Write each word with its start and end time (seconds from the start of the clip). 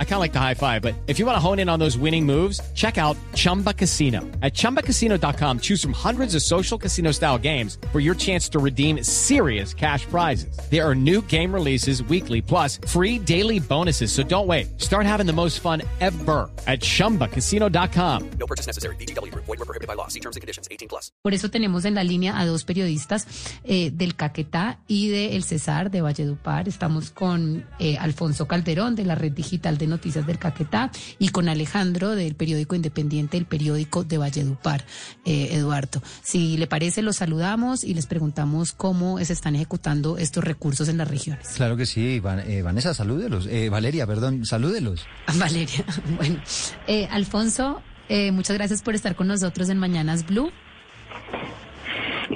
I 0.00 0.04
kind 0.04 0.14
of 0.14 0.20
like 0.20 0.32
the 0.32 0.40
high 0.40 0.54
five, 0.54 0.82
but 0.82 0.96
if 1.06 1.20
you 1.20 1.26
want 1.26 1.36
to 1.36 1.40
hone 1.40 1.60
in 1.60 1.68
on 1.68 1.78
those 1.78 1.96
winning 1.96 2.26
moves, 2.26 2.60
check 2.74 2.98
out 2.98 3.16
Chumba 3.36 3.72
Casino. 3.72 4.22
At 4.42 4.54
ChumbaCasino.com, 4.54 5.60
choose 5.60 5.80
from 5.80 5.92
hundreds 5.92 6.34
of 6.34 6.42
social 6.42 6.76
casino 6.76 7.12
style 7.12 7.38
games 7.38 7.78
for 7.92 8.00
your 8.00 8.16
chance 8.16 8.48
to 8.48 8.58
redeem 8.58 9.04
serious 9.04 9.72
cash 9.72 10.04
prizes. 10.06 10.58
There 10.68 10.84
are 10.84 10.96
new 10.96 11.22
game 11.28 11.54
releases 11.54 12.02
weekly, 12.02 12.42
plus 12.42 12.80
free 12.88 13.20
daily 13.20 13.60
bonuses. 13.60 14.10
So 14.10 14.24
don't 14.24 14.48
wait. 14.48 14.80
Start 14.80 15.06
having 15.06 15.26
the 15.26 15.32
most 15.32 15.60
fun 15.60 15.82
ever 16.00 16.50
at 16.66 16.80
ChumbaCasino.com. 16.80 18.30
No 18.40 18.46
purchase 18.48 18.66
necessary. 18.66 18.96
BGW. 18.96 19.32
Void 19.32 19.46
were 19.46 19.56
prohibited 19.58 19.86
by 19.86 19.94
law. 19.94 20.08
See 20.08 20.20
terms 20.20 20.34
and 20.34 20.40
conditions. 20.40 20.66
18 20.72 20.88
plus. 20.88 21.12
Por 21.22 21.34
eso 21.34 21.50
tenemos 21.50 21.84
en 21.84 21.94
la 21.94 22.02
línea 22.02 22.40
a 22.40 22.44
dos 22.46 22.64
periodistas 22.64 23.28
eh, 23.62 23.92
del 23.92 24.16
Caquetá 24.16 24.80
y 24.88 25.08
de 25.08 25.36
El 25.36 25.44
Cesar 25.44 25.92
de 25.92 26.00
Valledupar. 26.00 26.68
Estamos 26.68 27.10
con 27.12 27.28
con 27.28 27.66
eh, 27.78 27.98
Alfonso 27.98 28.48
Calderón 28.48 28.94
de 28.94 29.04
la 29.04 29.14
red 29.14 29.32
digital 29.32 29.76
de 29.76 29.86
noticias 29.88 30.26
del 30.26 30.38
Caquetá 30.38 30.90
y 31.18 31.28
con 31.28 31.48
Alejandro 31.48 32.14
del 32.14 32.34
periódico 32.34 32.74
independiente, 32.74 33.36
el 33.36 33.46
periódico 33.46 34.04
de 34.04 34.18
Valledupar, 34.18 34.84
eh, 35.24 35.48
Eduardo. 35.52 36.02
Si 36.22 36.56
le 36.56 36.66
parece, 36.66 37.02
los 37.02 37.16
saludamos 37.16 37.84
y 37.84 37.94
les 37.94 38.06
preguntamos 38.06 38.72
cómo 38.72 39.18
se 39.24 39.32
están 39.32 39.56
ejecutando 39.56 40.18
estos 40.18 40.44
recursos 40.44 40.88
en 40.88 40.98
las 40.98 41.08
regiones. 41.08 41.48
Claro 41.56 41.76
que 41.76 41.86
sí, 41.86 42.20
eh, 42.46 42.62
Vanessa, 42.62 42.94
salúdelos. 42.94 43.46
Eh, 43.46 43.68
Valeria, 43.68 44.06
perdón, 44.06 44.44
salúdelos. 44.44 45.06
Valeria, 45.38 45.84
bueno. 46.16 46.40
Eh, 46.86 47.08
Alfonso, 47.10 47.82
eh, 48.08 48.32
muchas 48.32 48.56
gracias 48.56 48.82
por 48.82 48.94
estar 48.94 49.14
con 49.16 49.26
nosotros 49.28 49.68
en 49.68 49.78
Mañanas 49.78 50.26
Blue. 50.26 50.50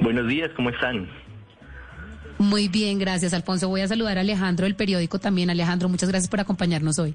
Buenos 0.01 0.29
días, 0.29 0.51
¿cómo 0.57 0.71
están? 0.71 1.09
Muy 2.39 2.69
bien, 2.69 2.99
gracias, 2.99 3.33
Alfonso. 3.35 3.69
Voy 3.69 3.83
a 3.83 3.89
saludar 3.89 4.19
a 4.19 4.23
Alejandro 4.23 4.65
del 4.65 4.75
periódico 4.75 5.19
también. 5.19 5.51
Alejandro, 5.51 5.89
muchas 5.89 6.09
gracias 6.09 6.29
por 6.29 6.41
acompañarnos 6.41 6.99
hoy. 6.99 7.15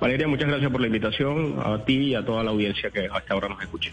Valeria, 0.00 0.26
muchas 0.26 0.48
gracias 0.48 0.70
por 0.70 0.80
la 0.80 0.86
invitación, 0.86 1.56
a 1.62 1.84
ti 1.84 1.98
y 1.98 2.14
a 2.14 2.24
toda 2.24 2.42
la 2.42 2.50
audiencia 2.50 2.90
que 2.90 3.06
hasta 3.06 3.34
ahora 3.34 3.48
nos 3.48 3.60
escucha. 3.60 3.92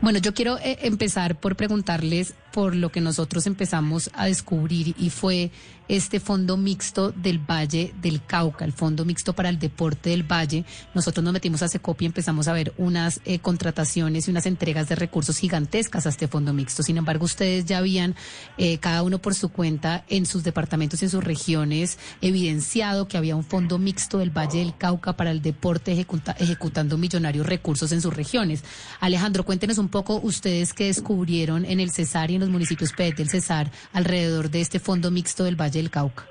Bueno, 0.00 0.18
yo 0.18 0.32
quiero 0.32 0.58
eh, 0.58 0.78
empezar 0.82 1.38
por 1.38 1.56
preguntarles 1.56 2.34
por 2.56 2.74
lo 2.74 2.90
que 2.90 3.02
nosotros 3.02 3.46
empezamos 3.46 4.08
a 4.14 4.24
descubrir 4.24 4.94
y 4.98 5.10
fue 5.10 5.50
este 5.88 6.20
fondo 6.20 6.56
mixto 6.56 7.12
del 7.12 7.38
Valle 7.38 7.94
del 8.00 8.24
Cauca, 8.24 8.64
el 8.64 8.72
fondo 8.72 9.04
mixto 9.04 9.34
para 9.34 9.48
el 9.48 9.58
deporte 9.58 10.10
del 10.10 10.24
Valle. 10.24 10.64
Nosotros 10.94 11.22
nos 11.22 11.32
metimos 11.32 11.62
a 11.62 11.68
Secopi 11.68 12.04
y 12.04 12.06
empezamos 12.06 12.48
a 12.48 12.52
ver 12.52 12.72
unas 12.76 13.20
eh, 13.24 13.38
contrataciones 13.38 14.26
y 14.26 14.30
unas 14.30 14.46
entregas 14.46 14.88
de 14.88 14.96
recursos 14.96 15.38
gigantescas 15.38 16.06
a 16.06 16.08
este 16.08 16.28
fondo 16.28 16.52
mixto. 16.52 16.82
Sin 16.82 16.96
embargo, 16.96 17.24
ustedes 17.24 17.66
ya 17.66 17.78
habían, 17.78 18.16
eh, 18.58 18.78
cada 18.78 19.02
uno 19.02 19.18
por 19.18 19.34
su 19.34 19.50
cuenta, 19.50 20.04
en 20.08 20.26
sus 20.26 20.42
departamentos 20.42 21.02
y 21.02 21.04
en 21.04 21.10
sus 21.10 21.22
regiones, 21.22 21.98
evidenciado 22.20 23.06
que 23.06 23.16
había 23.16 23.36
un 23.36 23.44
fondo 23.44 23.78
mixto 23.78 24.18
del 24.18 24.36
Valle 24.36 24.60
del 24.60 24.76
Cauca 24.76 25.16
para 25.16 25.30
el 25.30 25.42
deporte 25.42 25.92
ejecuta, 25.92 26.32
ejecutando 26.32 26.98
millonarios 26.98 27.46
recursos 27.46 27.92
en 27.92 28.00
sus 28.00 28.14
regiones. 28.14 28.64
Alejandro, 28.98 29.44
cuéntenos 29.44 29.78
un 29.78 29.88
poco 29.88 30.20
ustedes 30.22 30.72
qué 30.72 30.86
descubrieron 30.86 31.64
en 31.64 31.80
el 31.80 31.90
Cesar 31.90 32.30
y 32.30 32.38
municipios 32.50 32.92
PET 32.92 33.16
del 33.16 33.28
Cesar 33.28 33.70
alrededor 33.92 34.50
de 34.50 34.60
este 34.60 34.78
fondo 34.78 35.10
mixto 35.10 35.44
del 35.44 35.60
Valle 35.60 35.80
del 35.80 35.90
Cauca. 35.90 36.26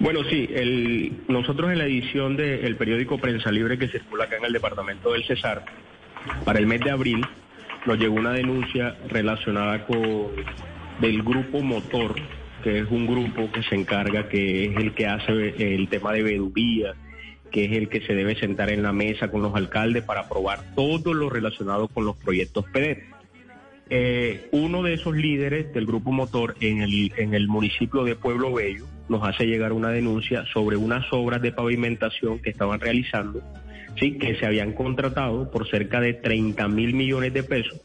Bueno, 0.00 0.20
sí, 0.28 0.48
el, 0.52 1.24
nosotros 1.28 1.72
en 1.72 1.78
la 1.78 1.86
edición 1.86 2.36
del 2.36 2.76
periódico 2.76 3.18
Prensa 3.18 3.50
Libre 3.50 3.78
que 3.78 3.88
circula 3.88 4.24
acá 4.24 4.36
en 4.36 4.44
el 4.44 4.52
departamento 4.52 5.12
del 5.12 5.24
Cesar, 5.24 5.64
para 6.44 6.58
el 6.58 6.66
mes 6.66 6.80
de 6.80 6.90
abril 6.90 7.24
nos 7.86 7.98
llegó 7.98 8.16
una 8.16 8.32
denuncia 8.32 8.96
relacionada 9.08 9.86
con 9.86 10.32
del 11.00 11.22
grupo 11.22 11.62
Motor, 11.62 12.14
que 12.62 12.80
es 12.80 12.90
un 12.90 13.06
grupo 13.06 13.50
que 13.52 13.62
se 13.62 13.74
encarga, 13.74 14.28
que 14.28 14.66
es 14.66 14.76
el 14.76 14.94
que 14.94 15.06
hace 15.06 15.74
el 15.74 15.88
tema 15.88 16.12
de 16.12 16.22
veduvía, 16.22 16.94
que 17.50 17.64
es 17.66 17.72
el 17.72 17.88
que 17.88 18.00
se 18.00 18.14
debe 18.14 18.34
sentar 18.34 18.70
en 18.70 18.82
la 18.82 18.92
mesa 18.92 19.30
con 19.30 19.42
los 19.42 19.54
alcaldes 19.54 20.04
para 20.04 20.22
aprobar 20.22 20.74
todo 20.74 21.14
lo 21.14 21.30
relacionado 21.30 21.88
con 21.88 22.04
los 22.04 22.16
proyectos 22.16 22.64
PEDET. 22.72 23.15
Eh, 23.88 24.48
uno 24.50 24.82
de 24.82 24.94
esos 24.94 25.14
líderes 25.14 25.72
del 25.72 25.86
grupo 25.86 26.10
motor 26.10 26.56
en 26.60 26.82
el, 26.82 27.48
municipio 27.48 28.02
de 28.02 28.16
Pueblo 28.16 28.52
Bello 28.52 28.84
nos 29.08 29.22
hace 29.22 29.46
llegar 29.46 29.72
una 29.72 29.90
denuncia 29.90 30.44
sobre 30.52 30.76
unas 30.76 31.04
obras 31.12 31.40
de 31.40 31.52
pavimentación 31.52 32.40
que 32.40 32.50
estaban 32.50 32.80
realizando, 32.80 33.42
sí, 33.96 34.18
que 34.18 34.34
se 34.34 34.44
habían 34.44 34.72
contratado 34.72 35.52
por 35.52 35.68
cerca 35.68 36.00
de 36.00 36.14
30 36.14 36.66
mil 36.66 36.94
millones 36.94 37.32
de 37.32 37.44
pesos, 37.44 37.80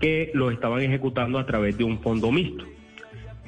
que 0.00 0.30
lo 0.32 0.52
estaban 0.52 0.80
ejecutando 0.82 1.40
a 1.40 1.46
través 1.46 1.76
de 1.76 1.82
un 1.82 2.00
fondo 2.00 2.30
mixto, 2.30 2.64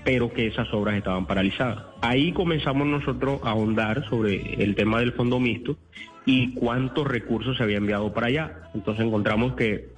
pero 0.03 0.33
que 0.33 0.49
esas 0.49 0.73
obras 0.75 0.97
estaban 0.97 1.27
paralizadas. 1.27 1.85
Ahí 2.01 2.33
comenzamos 2.33 2.89
nosotros 2.89 3.41
a 3.45 3.51
ahondar 3.51 4.05
sobre 4.09 4.61
el 4.61 4.75
tema 4.75 4.99
del 4.99 5.13
fondo 5.13 5.39
mixto 5.39 5.79
y 6.27 6.55
cuántos 6.55 7.07
recursos 7.07 7.57
se 7.57 7.63
había 7.63 7.77
enviado 7.77 8.13
para 8.13 8.27
allá. 8.27 8.63
Entonces 8.75 9.07
encontramos 9.07 9.55
que 9.55 9.93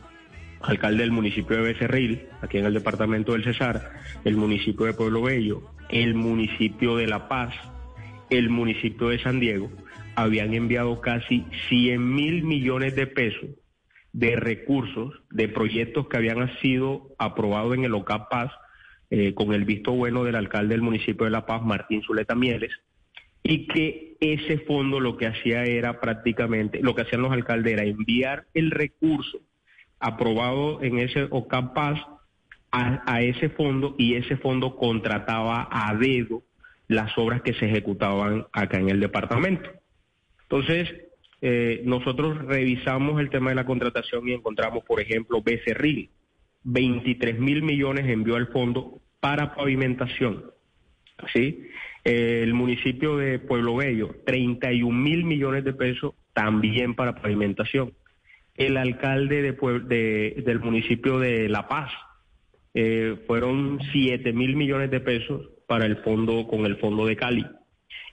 alcalde 0.66 1.02
del 1.02 1.12
municipio 1.12 1.56
de 1.56 1.62
Becerril, 1.62 2.26
aquí 2.40 2.58
en 2.58 2.66
el 2.66 2.74
departamento 2.74 3.32
del 3.32 3.44
Cesar, 3.44 3.92
el 4.24 4.36
municipio 4.36 4.86
de 4.86 4.94
Pueblo 4.94 5.22
Bello, 5.22 5.62
el 5.90 6.14
municipio 6.14 6.96
de 6.96 7.06
La 7.06 7.28
Paz, 7.28 7.54
el 8.30 8.48
municipio 8.48 9.08
de 9.08 9.18
San 9.22 9.40
Diego, 9.40 9.70
habían 10.16 10.54
enviado 10.54 11.00
casi 11.00 11.44
100 11.68 12.14
mil 12.14 12.44
millones 12.44 12.96
de 12.96 13.06
pesos 13.06 13.50
de 14.12 14.36
recursos, 14.36 15.12
de 15.30 15.48
proyectos 15.48 16.06
que 16.08 16.16
habían 16.16 16.48
sido 16.60 17.08
aprobados 17.18 17.74
en 17.74 17.84
el 17.84 17.94
OCAP 17.94 18.30
Paz, 18.30 18.52
eh, 19.10 19.34
con 19.34 19.52
el 19.52 19.64
visto 19.64 19.92
bueno 19.92 20.22
del 20.24 20.36
alcalde 20.36 20.74
del 20.74 20.82
municipio 20.82 21.24
de 21.24 21.32
La 21.32 21.46
Paz, 21.46 21.62
Martín 21.62 22.02
Zuleta 22.02 22.36
Mieles, 22.36 22.72
y 23.42 23.66
que 23.66 24.16
ese 24.20 24.58
fondo 24.58 25.00
lo 25.00 25.16
que 25.16 25.26
hacía 25.26 25.64
era 25.64 26.00
prácticamente, 26.00 26.80
lo 26.80 26.94
que 26.94 27.02
hacían 27.02 27.22
los 27.22 27.32
alcaldes 27.32 27.72
era 27.74 27.84
enviar 27.84 28.46
el 28.54 28.70
recurso 28.70 29.40
aprobado 30.00 30.82
en 30.82 30.98
ese 30.98 31.26
OCAPAS 31.30 32.00
a, 32.70 33.02
a 33.06 33.22
ese 33.22 33.48
fondo 33.50 33.94
y 33.98 34.14
ese 34.14 34.36
fondo 34.36 34.76
contrataba 34.76 35.68
a 35.70 35.94
dedo 35.94 36.42
las 36.88 37.16
obras 37.16 37.42
que 37.42 37.54
se 37.54 37.66
ejecutaban 37.66 38.46
acá 38.52 38.78
en 38.78 38.90
el 38.90 39.00
departamento. 39.00 39.70
Entonces, 40.42 40.92
eh, 41.40 41.82
nosotros 41.84 42.38
revisamos 42.46 43.20
el 43.20 43.30
tema 43.30 43.50
de 43.50 43.56
la 43.56 43.66
contratación 43.66 44.28
y 44.28 44.32
encontramos, 44.32 44.84
por 44.84 45.00
ejemplo, 45.00 45.42
Becerril, 45.42 46.10
23 46.64 47.38
mil 47.38 47.62
millones 47.62 48.08
envió 48.08 48.36
al 48.36 48.48
fondo 48.48 49.00
para 49.20 49.54
pavimentación. 49.54 50.44
¿sí? 51.32 51.66
El 52.02 52.54
municipio 52.54 53.16
de 53.16 53.38
Pueblo 53.38 53.76
Bello, 53.76 54.16
31 54.26 54.98
mil 54.98 55.24
millones 55.24 55.64
de 55.64 55.72
pesos 55.72 56.14
también 56.32 56.94
para 56.94 57.14
pavimentación 57.14 57.92
el 58.56 58.76
alcalde 58.76 59.42
de, 59.42 60.42
del 60.44 60.60
municipio 60.60 61.18
de 61.18 61.48
La 61.48 61.68
Paz. 61.68 61.90
Eh, 62.74 63.16
fueron 63.26 63.80
7 63.92 64.32
mil 64.32 64.56
millones 64.56 64.90
de 64.90 65.00
pesos 65.00 65.48
para 65.66 65.86
el 65.86 65.98
fondo, 65.98 66.46
con 66.46 66.66
el 66.66 66.76
fondo 66.76 67.06
de 67.06 67.16
Cali. 67.16 67.46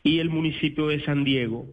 Y 0.03 0.19
el 0.19 0.29
municipio 0.29 0.87
de 0.87 1.03
San 1.03 1.23
Diego, 1.23 1.67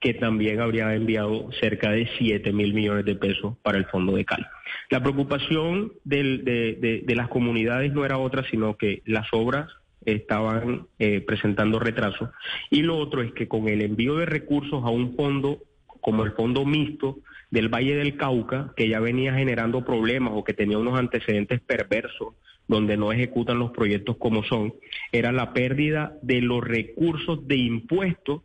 que 0.00 0.14
también 0.14 0.60
habría 0.60 0.94
enviado 0.94 1.50
cerca 1.60 1.90
de 1.90 2.08
7 2.18 2.52
mil 2.52 2.74
millones 2.74 3.04
de 3.04 3.14
pesos 3.14 3.56
para 3.62 3.78
el 3.78 3.86
fondo 3.86 4.16
de 4.16 4.24
Cali. 4.24 4.44
La 4.90 5.00
preocupación 5.00 5.92
de, 6.04 7.04
las 7.14 7.28
comunidades 7.28 7.92
no 7.92 8.04
era 8.04 8.18
otra, 8.18 8.44
sino 8.50 8.76
que 8.76 9.02
las 9.06 9.28
obras 9.32 9.70
estaban 10.04 10.86
eh, 10.98 11.20
presentando 11.20 11.78
retrasos. 11.78 12.30
Y 12.70 12.82
lo 12.82 12.98
otro 12.98 13.22
es 13.22 13.32
que 13.32 13.46
con 13.46 13.68
el 13.68 13.82
envío 13.82 14.16
de 14.16 14.26
recursos 14.26 14.84
a 14.84 14.90
un 14.90 15.14
fondo 15.16 15.62
como 16.00 16.24
el 16.24 16.32
fondo 16.32 16.64
mixto, 16.64 17.18
del 17.52 17.68
Valle 17.68 17.94
del 17.94 18.16
Cauca, 18.16 18.72
que 18.74 18.88
ya 18.88 18.98
venía 18.98 19.34
generando 19.34 19.84
problemas 19.84 20.32
o 20.34 20.42
que 20.42 20.54
tenía 20.54 20.78
unos 20.78 20.98
antecedentes 20.98 21.60
perversos 21.60 22.34
donde 22.66 22.96
no 22.96 23.12
ejecutan 23.12 23.58
los 23.58 23.72
proyectos 23.72 24.16
como 24.16 24.42
son, 24.42 24.72
era 25.12 25.32
la 25.32 25.52
pérdida 25.52 26.16
de 26.22 26.40
los 26.40 26.64
recursos 26.64 27.46
de 27.46 27.56
impuestos 27.56 28.40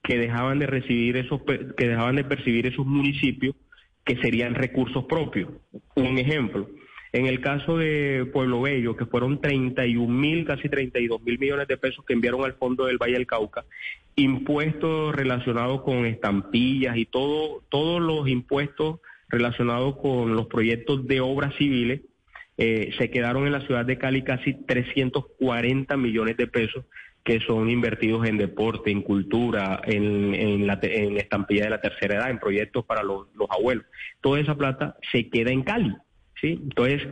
que 0.00 0.16
dejaban 0.16 0.60
de 0.60 0.66
recibir 0.66 1.16
esos 1.16 1.40
que 1.76 1.88
dejaban 1.88 2.14
de 2.14 2.24
percibir 2.24 2.66
esos 2.66 2.86
municipios 2.86 3.56
que 4.04 4.16
serían 4.16 4.54
recursos 4.54 5.04
propios. 5.06 5.50
Un 5.96 6.18
ejemplo, 6.18 6.68
en 7.12 7.26
el 7.26 7.40
caso 7.40 7.76
de 7.76 8.26
Pueblo 8.32 8.62
Bello, 8.62 8.96
que 8.96 9.04
fueron 9.04 9.40
31 9.40 10.12
mil, 10.12 10.46
casi 10.46 10.68
32 10.68 11.22
mil 11.22 11.38
millones 11.38 11.68
de 11.68 11.76
pesos 11.76 12.04
que 12.06 12.14
enviaron 12.14 12.44
al 12.44 12.54
fondo 12.54 12.86
del 12.86 12.96
Valle 12.96 13.14
del 13.14 13.26
Cauca, 13.26 13.64
impuestos 14.16 15.14
relacionados 15.14 15.82
con 15.82 16.06
estampillas 16.06 16.96
y 16.96 17.04
todo, 17.04 17.62
todos 17.68 18.00
los 18.00 18.28
impuestos 18.28 19.00
relacionados 19.28 19.96
con 19.96 20.34
los 20.34 20.46
proyectos 20.46 21.06
de 21.06 21.20
obras 21.20 21.54
civiles, 21.56 22.00
eh, 22.56 22.92
se 22.98 23.10
quedaron 23.10 23.46
en 23.46 23.52
la 23.52 23.60
ciudad 23.60 23.84
de 23.84 23.98
Cali 23.98 24.22
casi 24.22 24.54
340 24.54 25.96
millones 25.96 26.36
de 26.38 26.46
pesos 26.46 26.84
que 27.24 27.40
son 27.40 27.70
invertidos 27.70 28.26
en 28.26 28.36
deporte, 28.36 28.90
en 28.90 29.02
cultura, 29.02 29.80
en, 29.84 30.34
en, 30.34 30.66
la, 30.66 30.78
en 30.82 31.18
estampilla 31.18 31.64
de 31.64 31.70
la 31.70 31.80
tercera 31.80 32.16
edad, 32.16 32.30
en 32.30 32.40
proyectos 32.40 32.84
para 32.84 33.02
los, 33.02 33.28
los 33.34 33.48
abuelos. 33.50 33.84
Toda 34.20 34.40
esa 34.40 34.56
plata 34.56 34.96
se 35.12 35.28
queda 35.28 35.50
en 35.50 35.62
Cali 35.62 35.94
Entonces, 36.50 37.02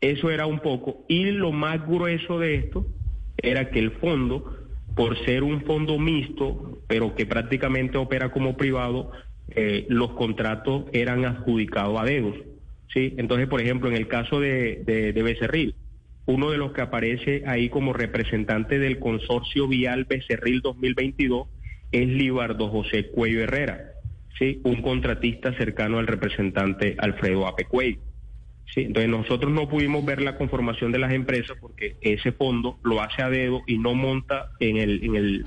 eso 0.00 0.30
era 0.30 0.46
un 0.46 0.60
poco. 0.60 1.04
Y 1.08 1.30
lo 1.30 1.52
más 1.52 1.86
grueso 1.86 2.38
de 2.38 2.56
esto 2.56 2.86
era 3.36 3.70
que 3.70 3.78
el 3.78 3.92
fondo, 3.92 4.58
por 4.94 5.16
ser 5.24 5.42
un 5.42 5.62
fondo 5.62 5.98
mixto, 5.98 6.80
pero 6.88 7.14
que 7.14 7.26
prácticamente 7.26 7.98
opera 7.98 8.32
como 8.32 8.56
privado, 8.56 9.12
eh, 9.54 9.86
los 9.88 10.12
contratos 10.12 10.84
eran 10.92 11.24
adjudicados 11.24 12.00
a 12.00 12.04
dedos. 12.04 12.36
¿sí? 12.92 13.14
Entonces, 13.16 13.48
por 13.48 13.60
ejemplo, 13.60 13.88
en 13.88 13.96
el 13.96 14.08
caso 14.08 14.40
de, 14.40 14.82
de, 14.84 15.12
de 15.12 15.22
Becerril, 15.22 15.74
uno 16.26 16.50
de 16.50 16.58
los 16.58 16.72
que 16.72 16.82
aparece 16.82 17.42
ahí 17.46 17.68
como 17.68 17.92
representante 17.92 18.78
del 18.78 18.98
consorcio 18.98 19.66
vial 19.66 20.04
Becerril 20.04 20.60
2022 20.60 21.48
es 21.90 22.08
Libardo 22.08 22.68
José 22.68 23.08
Cuello 23.08 23.42
Herrera, 23.42 23.92
¿sí? 24.38 24.60
un 24.64 24.82
contratista 24.82 25.52
cercano 25.54 25.98
al 25.98 26.06
representante 26.06 26.96
Alfredo 26.98 27.46
Ape 27.46 27.64
Cuello. 27.64 27.98
¿Sí? 28.66 28.82
Entonces 28.82 29.10
nosotros 29.10 29.52
no 29.52 29.68
pudimos 29.68 30.04
ver 30.04 30.20
la 30.22 30.36
conformación 30.36 30.92
de 30.92 30.98
las 30.98 31.12
empresas 31.12 31.56
porque 31.60 31.96
ese 32.00 32.32
fondo 32.32 32.78
lo 32.82 33.00
hace 33.02 33.22
a 33.22 33.28
dedo 33.30 33.62
y 33.66 33.78
no 33.78 33.94
monta 33.94 34.50
en 34.60 34.76
el, 34.76 35.04
en 35.04 35.16
el, 35.16 35.46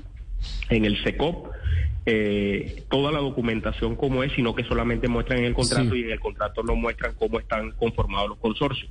en 0.70 0.84
el 0.84 1.02
SECOP 1.02 1.48
eh, 2.08 2.84
toda 2.88 3.10
la 3.10 3.18
documentación 3.18 3.96
como 3.96 4.22
es, 4.22 4.32
sino 4.32 4.54
que 4.54 4.62
solamente 4.62 5.08
muestran 5.08 5.40
en 5.40 5.46
el 5.46 5.54
contrato 5.54 5.90
Sí. 5.90 5.98
y 6.00 6.04
en 6.04 6.12
el 6.12 6.20
contrato 6.20 6.62
no 6.62 6.76
muestran 6.76 7.14
cómo 7.18 7.40
están 7.40 7.72
conformados 7.72 8.28
los 8.28 8.38
consorcios. 8.38 8.88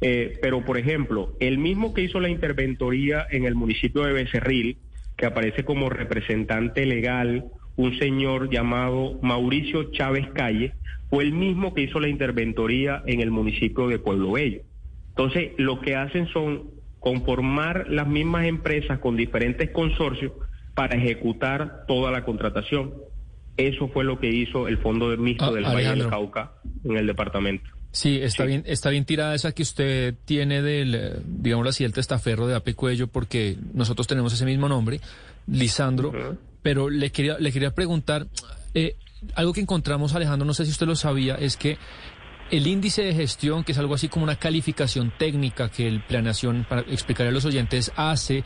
Eh, 0.00 0.38
pero, 0.40 0.64
por 0.64 0.78
ejemplo, 0.78 1.34
el 1.38 1.58
mismo 1.58 1.92
que 1.92 2.00
hizo 2.00 2.18
la 2.18 2.30
interventoría 2.30 3.26
en 3.30 3.44
el 3.44 3.54
municipio 3.54 4.04
de 4.04 4.14
Becerril, 4.14 4.78
que 5.18 5.26
aparece 5.26 5.64
como 5.64 5.90
representante 5.90 6.86
legal, 6.86 7.44
un 7.76 7.98
señor 7.98 8.50
llamado 8.50 9.18
Mauricio 9.22 9.90
Chávez 9.92 10.26
Calle, 10.34 10.74
fue 11.10 11.24
el 11.24 11.32
mismo 11.32 11.74
que 11.74 11.82
hizo 11.82 12.00
la 12.00 12.08
interventoría 12.08 13.02
en 13.06 13.20
el 13.20 13.30
municipio 13.30 13.86
de 13.88 13.98
Pueblo 13.98 14.32
Bello. 14.32 14.62
Entonces, 15.10 15.52
lo 15.56 15.80
que 15.80 15.94
hacen 15.94 16.26
son 16.28 16.70
conformar 17.00 17.86
las 17.88 18.06
mismas 18.08 18.46
empresas 18.46 18.98
con 18.98 19.16
diferentes 19.16 19.70
consorcios 19.70 20.32
para 20.74 20.96
ejecutar 20.96 21.84
toda 21.86 22.10
la 22.10 22.24
contratación. 22.24 22.92
Eso 23.56 23.88
fue 23.88 24.04
lo 24.04 24.18
que 24.18 24.28
hizo 24.28 24.68
el 24.68 24.78
Fondo 24.78 25.10
de 25.10 25.16
Mixto 25.16 25.46
Ah, 25.46 25.52
del 25.52 25.64
Valle 25.64 25.90
del. 25.90 26.08
Cauca 26.08 26.52
en 26.84 26.96
el 26.96 27.06
departamento. 27.06 27.64
Sí, 27.92 28.18
está 28.20 28.42
Sí. 28.42 28.48
bien, 28.48 28.62
está 28.66 28.90
bien 28.90 29.04
tirada 29.06 29.34
esa 29.34 29.52
que 29.52 29.62
usted 29.62 30.14
tiene 30.26 30.60
del, 30.60 30.94
eh, 30.94 31.12
digámoslo 31.24 31.70
así, 31.70 31.84
el 31.84 31.94
testaferro 31.94 32.46
de 32.46 32.54
Ape 32.56 32.74
Cuello, 32.74 33.06
porque 33.06 33.56
nosotros 33.72 34.06
tenemos 34.06 34.34
ese 34.34 34.44
mismo 34.44 34.68
nombre, 34.68 35.00
Lisandro. 35.46 36.36
Pero 36.66 36.90
le 36.90 37.12
quería, 37.12 37.38
le 37.38 37.52
quería 37.52 37.72
preguntar, 37.72 38.26
eh, 38.74 38.96
algo 39.36 39.52
que 39.52 39.60
encontramos, 39.60 40.16
Alejandro, 40.16 40.44
no 40.44 40.52
sé 40.52 40.64
si 40.64 40.72
usted 40.72 40.88
lo 40.88 40.96
sabía, 40.96 41.36
es 41.36 41.56
que 41.56 41.78
el 42.50 42.66
índice 42.66 43.02
de 43.02 43.14
gestión, 43.14 43.62
que 43.62 43.70
es 43.70 43.78
algo 43.78 43.94
así 43.94 44.08
como 44.08 44.24
una 44.24 44.34
calificación 44.34 45.12
técnica 45.16 45.68
que 45.68 45.86
el 45.86 46.02
Planeación, 46.02 46.66
para 46.68 46.80
explicarle 46.80 47.30
a 47.30 47.32
los 47.32 47.44
oyentes, 47.44 47.92
hace 47.94 48.42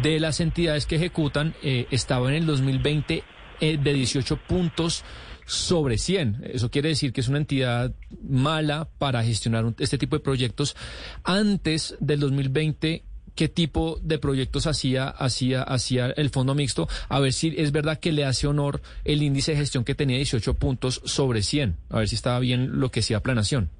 de 0.00 0.20
las 0.20 0.38
entidades 0.38 0.86
que 0.86 0.94
ejecutan, 0.94 1.56
eh, 1.60 1.88
estaba 1.90 2.28
en 2.28 2.36
el 2.36 2.46
2020 2.46 3.24
eh, 3.58 3.78
de 3.82 3.92
18 3.92 4.36
puntos 4.46 5.02
sobre 5.44 5.98
100. 5.98 6.42
Eso 6.44 6.70
quiere 6.70 6.90
decir 6.90 7.12
que 7.12 7.20
es 7.20 7.26
una 7.26 7.38
entidad 7.38 7.92
mala 8.22 8.88
para 8.96 9.24
gestionar 9.24 9.74
este 9.80 9.98
tipo 9.98 10.14
de 10.14 10.20
proyectos. 10.20 10.76
Antes 11.24 11.96
del 11.98 12.20
2020, 12.20 13.02
¿qué 13.36 13.48
tipo 13.48 13.98
de 14.02 14.18
proyectos 14.18 14.66
hacía, 14.66 15.08
hacía, 15.08 15.62
hacía 15.62 16.06
el 16.16 16.30
fondo 16.30 16.54
mixto? 16.56 16.88
A 17.08 17.20
ver 17.20 17.32
si 17.32 17.54
es 17.56 17.70
verdad 17.70 18.00
que 18.00 18.10
le 18.10 18.24
hace 18.24 18.48
honor 18.48 18.80
el 19.04 19.22
índice 19.22 19.52
de 19.52 19.58
gestión 19.58 19.84
que 19.84 19.94
tenía 19.94 20.16
18 20.16 20.54
puntos 20.54 21.00
sobre 21.04 21.42
100. 21.42 21.76
A 21.90 21.98
ver 21.98 22.08
si 22.08 22.16
estaba 22.16 22.40
bien 22.40 22.80
lo 22.80 22.90
que 22.90 23.00
hacía 23.00 23.20
planación. 23.20 23.70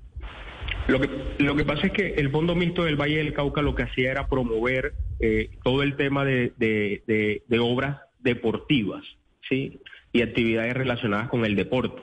Lo 0.89 1.01
que, 1.01 1.09
lo 1.39 1.57
que 1.57 1.65
pasa 1.65 1.89
es 1.89 1.93
que 1.93 2.15
el 2.15 2.31
Fondo 2.31 2.55
Mixto 2.55 2.85
del 2.85 2.95
Valle 2.95 3.17
del 3.17 3.33
Cauca 3.33 3.61
lo 3.63 3.75
que 3.75 3.83
hacía 3.83 4.13
era 4.13 4.29
promover 4.29 4.95
eh, 5.19 5.51
todo 5.65 5.83
el 5.83 5.97
tema 5.97 6.25
de, 6.25 6.53
de- 6.59 7.03
de- 7.09 7.43
de 7.49 7.59
obras 7.59 7.99
deportivas 8.21 9.03
¿sí? 9.49 9.81
y 10.13 10.23
actividades 10.23 10.75
relacionadas 10.75 11.29
con 11.29 11.45
el 11.45 11.57
deporte. 11.57 12.03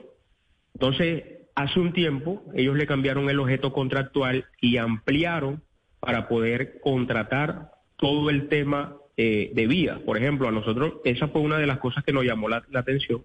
Entonces, 0.73 1.23
hace 1.55 1.79
un 1.79 1.93
tiempo 1.93 2.43
ellos 2.55 2.75
le 2.75 2.87
cambiaron 2.87 3.29
el 3.29 3.39
objeto 3.39 3.71
contractual 3.71 4.45
y 4.59 4.77
ampliaron 4.77 5.61
para 6.05 6.27
poder 6.27 6.81
contratar 6.81 7.71
todo 7.95 8.29
el 8.29 8.49
tema 8.49 8.97
eh, 9.15 9.51
de 9.53 9.67
vía. 9.67 10.01
Por 10.05 10.17
ejemplo, 10.17 10.49
a 10.49 10.51
nosotros 10.51 10.95
esa 11.05 11.29
fue 11.29 11.39
una 11.41 11.57
de 11.57 11.65
las 11.65 11.79
cosas 11.79 12.03
que 12.03 12.11
nos 12.11 12.25
llamó 12.25 12.49
la, 12.49 12.61
atención, 12.73 13.23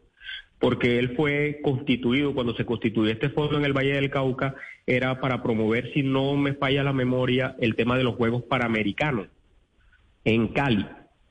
porque 0.60 1.00
él 1.00 1.16
fue 1.16 1.58
constituido, 1.60 2.34
cuando 2.34 2.54
se 2.54 2.64
constituyó 2.64 3.10
este 3.10 3.30
fondo 3.30 3.58
en 3.58 3.64
el 3.64 3.72
Valle 3.72 3.94
del 3.94 4.10
Cauca, 4.10 4.54
era 4.86 5.20
para 5.20 5.42
promover, 5.42 5.92
si 5.92 6.04
no 6.04 6.36
me 6.36 6.54
falla 6.54 6.84
la 6.84 6.92
memoria, 6.92 7.56
el 7.58 7.74
tema 7.74 7.98
de 7.98 8.04
los 8.04 8.14
Juegos 8.14 8.44
Panamericanos 8.44 9.26
en 10.24 10.46
Cali. 10.48 10.86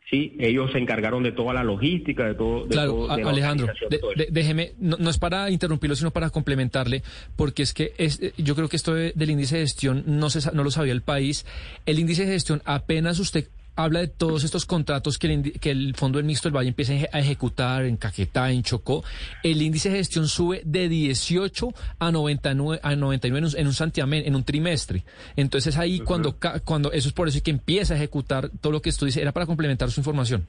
Sí, 0.09 0.38
ellos 0.39 0.71
se 0.71 0.77
encargaron 0.77 1.21
de 1.21 1.33
toda 1.33 1.54
la 1.54 1.65
logística, 1.65 2.25
de 2.25 2.33
todo. 2.36 2.63
de 2.63 2.69
Claro, 2.69 2.92
todo- 2.92 3.15
de 3.18 3.24
Alejandro, 3.24 3.68
de- 3.89 4.00
de- 4.15 4.27
déjeme, 4.31 4.71
no, 4.80 4.95
no 4.98 5.09
es 5.09 5.18
para 5.18 5.50
interrumpirlo, 5.51 5.98
sino 5.98 6.12
para 6.12 6.30
complementarle, 6.30 7.04
porque 7.36 7.63
es 7.63 7.74
que 7.74 7.92
es, 7.98 8.21
eh, 8.21 8.31
yo 8.38 8.56
creo 8.56 8.69
que 8.69 8.77
esto 8.77 8.94
de- 8.94 9.12
del 9.15 9.31
índice 9.31 9.56
de 9.57 9.63
gestión 9.63 10.04
no, 10.06 10.30
se, 10.30 10.50
no 10.56 10.63
lo 10.63 10.71
sabía 10.71 10.94
el 10.94 11.01
país. 11.01 11.45
El 11.86 12.00
índice 12.00 12.25
de 12.25 12.31
gestión, 12.31 12.62
apenas 12.63 13.19
usted 13.19 13.50
habla 13.77 14.01
de 14.01 14.07
todos 14.09 14.44
estos 14.44 14.65
contratos 14.65 15.18
que 15.18 15.27
el, 15.33 15.51
que 15.59 15.71
el 15.71 15.95
Fondo 15.95 16.18
del 16.18 16.25
Mixto 16.25 16.50
del 16.50 16.57
Valle 16.57 16.69
empieza 16.69 16.94
a 16.94 16.95
eje- 16.97 17.09
a 17.13 17.19
ejecutar 17.19 17.85
en 17.85 17.95
Caquetá, 17.95 18.51
en 18.51 18.63
Chocó, 18.63 19.03
el 19.44 19.62
índice 19.62 19.89
de 19.89 19.97
gestión 19.97 20.27
sube 20.27 20.62
de 20.65 20.89
18 20.89 21.69
a 22.00 22.12
99, 22.12 22.79
a 22.83 22.95
99 22.95 23.50
en 23.57 23.68
un, 23.68 23.74
santiamén, 23.74 24.24
en 24.25 24.35
un 24.35 24.44
trimestre. 24.44 25.03
Entonces 25.35 25.77
ahí 25.77 26.00
cuando, 26.01 26.35
cuando, 26.65 26.91
eso 26.91 27.07
es 27.07 27.13
por 27.13 27.27
eso 27.27 27.39
que 27.41 27.51
empieza 27.51 27.94
a 27.94 27.97
ejecutar 27.97 28.50
todo 28.59 28.74
lo 28.74 28.81
que 28.81 28.89
esto 28.89 29.06
dice, 29.06 29.21
era 29.21 29.31
para 29.31 29.45
complementar 29.45 29.89
su 29.91 30.00
información. 30.01 30.45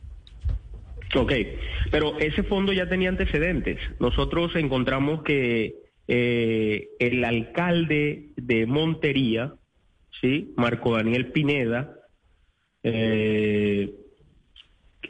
Ok, 1.15 1.33
pero 1.91 2.19
ese 2.19 2.43
fondo 2.43 2.73
ya 2.73 2.89
tenía 2.89 3.09
antecedentes. 3.09 3.79
Nosotros 3.99 4.55
encontramos 4.57 5.23
que 5.23 5.77
eh, 6.07 6.89
el 6.99 7.25
alcalde 7.25 8.29
de 8.37 8.67
Montería, 8.67 9.55
¿sí? 10.21 10.53
Marco 10.57 10.97
Daniel 10.97 11.33
Pineda, 11.33 11.95
eh, 12.91 13.95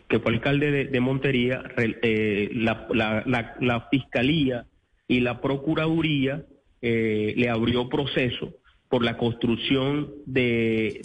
que 0.09 0.19
fue 0.21 0.33
alcalde 0.33 0.87
de, 0.87 1.01
Montería, 1.01 1.63
eh, 1.77 2.51
la, 2.55 3.89
Fiscalía 3.91 4.67
y 5.07 5.21
la 5.21 5.41
Procuraduría 5.41 6.45
eh, 6.81 7.35
le 7.37 7.49
abrió 7.49 7.89
proceso 7.89 8.55
por 8.89 9.05
la 9.05 9.17
construcción 9.19 10.11
de, 10.25 11.01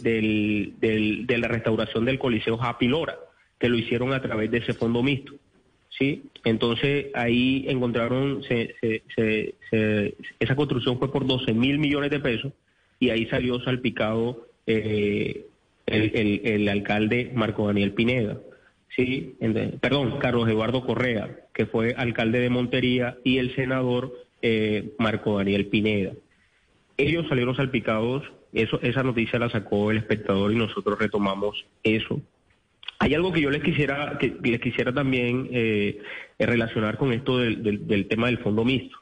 la 1.27 1.47
restauración 1.47 2.05
del 2.05 2.19
Coliseo 2.19 2.61
Happy 2.61 2.87
Lora, 2.87 3.17
que 3.59 3.69
lo 3.69 3.77
hicieron 3.77 4.13
a 4.13 4.21
través 4.21 4.49
de 4.51 4.59
ese 4.59 4.73
fondo 4.73 5.03
mixto. 5.03 5.33
¿sí? 5.89 6.23
Entonces 6.45 7.07
ahí 7.13 7.65
encontraron, 7.67 8.41
esa 10.39 10.55
construcción 10.55 10.97
fue 10.97 11.11
por 11.11 11.27
12 11.27 11.53
mil 11.53 11.77
millones 11.77 12.09
de 12.09 12.19
pesos 12.19 12.53
y 12.99 13.09
ahí 13.09 13.25
salió 13.25 13.59
salpicado 13.59 14.47
eh, 14.65 15.45
el, 15.85 16.11
el- 16.15 16.41
el 16.43 16.69
alcalde 16.69 17.31
Marco 17.33 17.67
Daniel 17.67 17.93
Pineda. 17.93 18.37
Sí, 18.95 19.35
perdón, 19.81 20.19
Carlos 20.19 20.47
Eduardo 20.47 20.85
Correa, 20.85 21.35
que 21.53 21.65
fue 21.65 21.95
alcalde 21.97 22.39
de 22.39 22.49
Montería, 22.49 23.17
y 23.23 23.39
el 23.39 23.55
senador 23.55 24.13
eh, 24.43 24.91
Marco 24.99 25.37
Daniel 25.37 25.65
Pineda. 25.67 26.11
Ellos 26.97 27.25
salieron 27.27 27.55
salpicados, 27.55 28.23
eso, 28.53 28.79
esa 28.83 29.01
noticia 29.01 29.39
la 29.39 29.49
sacó 29.49 29.89
el 29.89 29.97
espectador 29.97 30.51
y 30.51 30.55
nosotros 30.57 30.99
retomamos 30.99 31.65
eso. 31.83 32.21
Hay 32.99 33.15
algo 33.15 33.33
que 33.33 33.41
yo 33.41 33.49
les 33.49 33.63
quisiera, 33.63 34.17
que 34.19 34.35
les 34.43 34.61
quisiera 34.61 34.93
también 34.93 35.49
eh, 35.51 35.99
relacionar 36.37 36.97
con 36.97 37.11
esto 37.13 37.39
del, 37.39 37.63
del- 37.63 37.87
del 37.87 38.07
tema 38.07 38.27
del 38.27 38.37
fondo 38.37 38.63
mixto. 38.63 38.97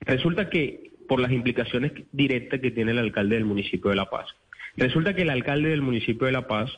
Resulta 0.00 0.48
que 0.48 0.92
por 1.06 1.20
las 1.20 1.30
implicaciones 1.30 1.92
directas 2.10 2.60
que 2.60 2.70
tiene 2.70 2.92
el 2.92 2.98
alcalde 2.98 3.36
del 3.36 3.44
municipio 3.44 3.90
de 3.90 3.96
La 3.96 4.08
Paz, 4.08 4.26
resulta 4.76 5.14
que 5.14 5.22
el 5.22 5.30
alcalde 5.30 5.70
del 5.70 5.82
municipio 5.82 6.26
de 6.26 6.32
La 6.32 6.46
Paz 6.46 6.70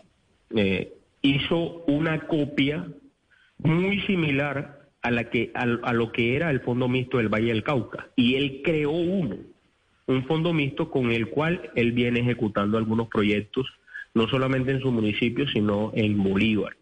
eh, 0.54 0.92
hizo 1.22 1.84
una 1.86 2.20
copia 2.26 2.86
muy 3.58 4.00
similar 4.02 4.88
a 5.02 5.10
la 5.10 5.30
que 5.30 5.50
a, 5.54 5.92
lo 5.92 6.12
que 6.12 6.36
era 6.36 6.50
el 6.50 6.60
fondo 6.60 6.88
mixto 6.88 7.18
del 7.18 7.28
Valle 7.28 7.48
del 7.48 7.62
Cauca 7.62 8.08
y 8.16 8.34
él 8.36 8.62
creó 8.64 8.90
uno, 8.90 9.36
un 10.06 10.24
fondo 10.26 10.52
mixto 10.52 10.90
con 10.90 11.10
el 11.12 11.28
cual 11.28 11.70
él 11.74 11.92
viene 11.92 12.20
ejecutando 12.20 12.78
algunos 12.78 13.08
proyectos 13.08 13.66
no 14.14 14.28
solamente 14.28 14.72
en 14.72 14.80
su 14.80 14.90
municipio 14.90 15.46
sino 15.48 15.92
en 15.94 16.22
Bolívar. 16.22 16.76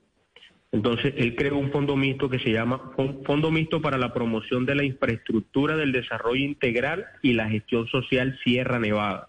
Entonces, 0.73 1.15
él 1.17 1.37
creó 1.37 1.57
un 1.57 1.71
fondo 1.71 1.97
mixto 1.97 2.29
que 2.29 2.39
se 2.39 2.51
llama 2.53 2.93
Fon- 2.97 3.23
Fondo 3.25 3.51
Mixto 3.51 3.81
para 3.81 3.97
la 3.97 4.13
Promoción 4.13 4.67
de 4.67 4.75
la 4.75 4.85
Infraestructura 4.85 5.77
del 5.77 5.93
Desarrollo 5.93 6.45
Integral 6.45 7.07
y 7.23 7.33
la 7.33 7.49
Gestión 7.49 7.87
Social 7.87 8.39
Sierra 8.45 8.79
Nevada. 8.79 9.29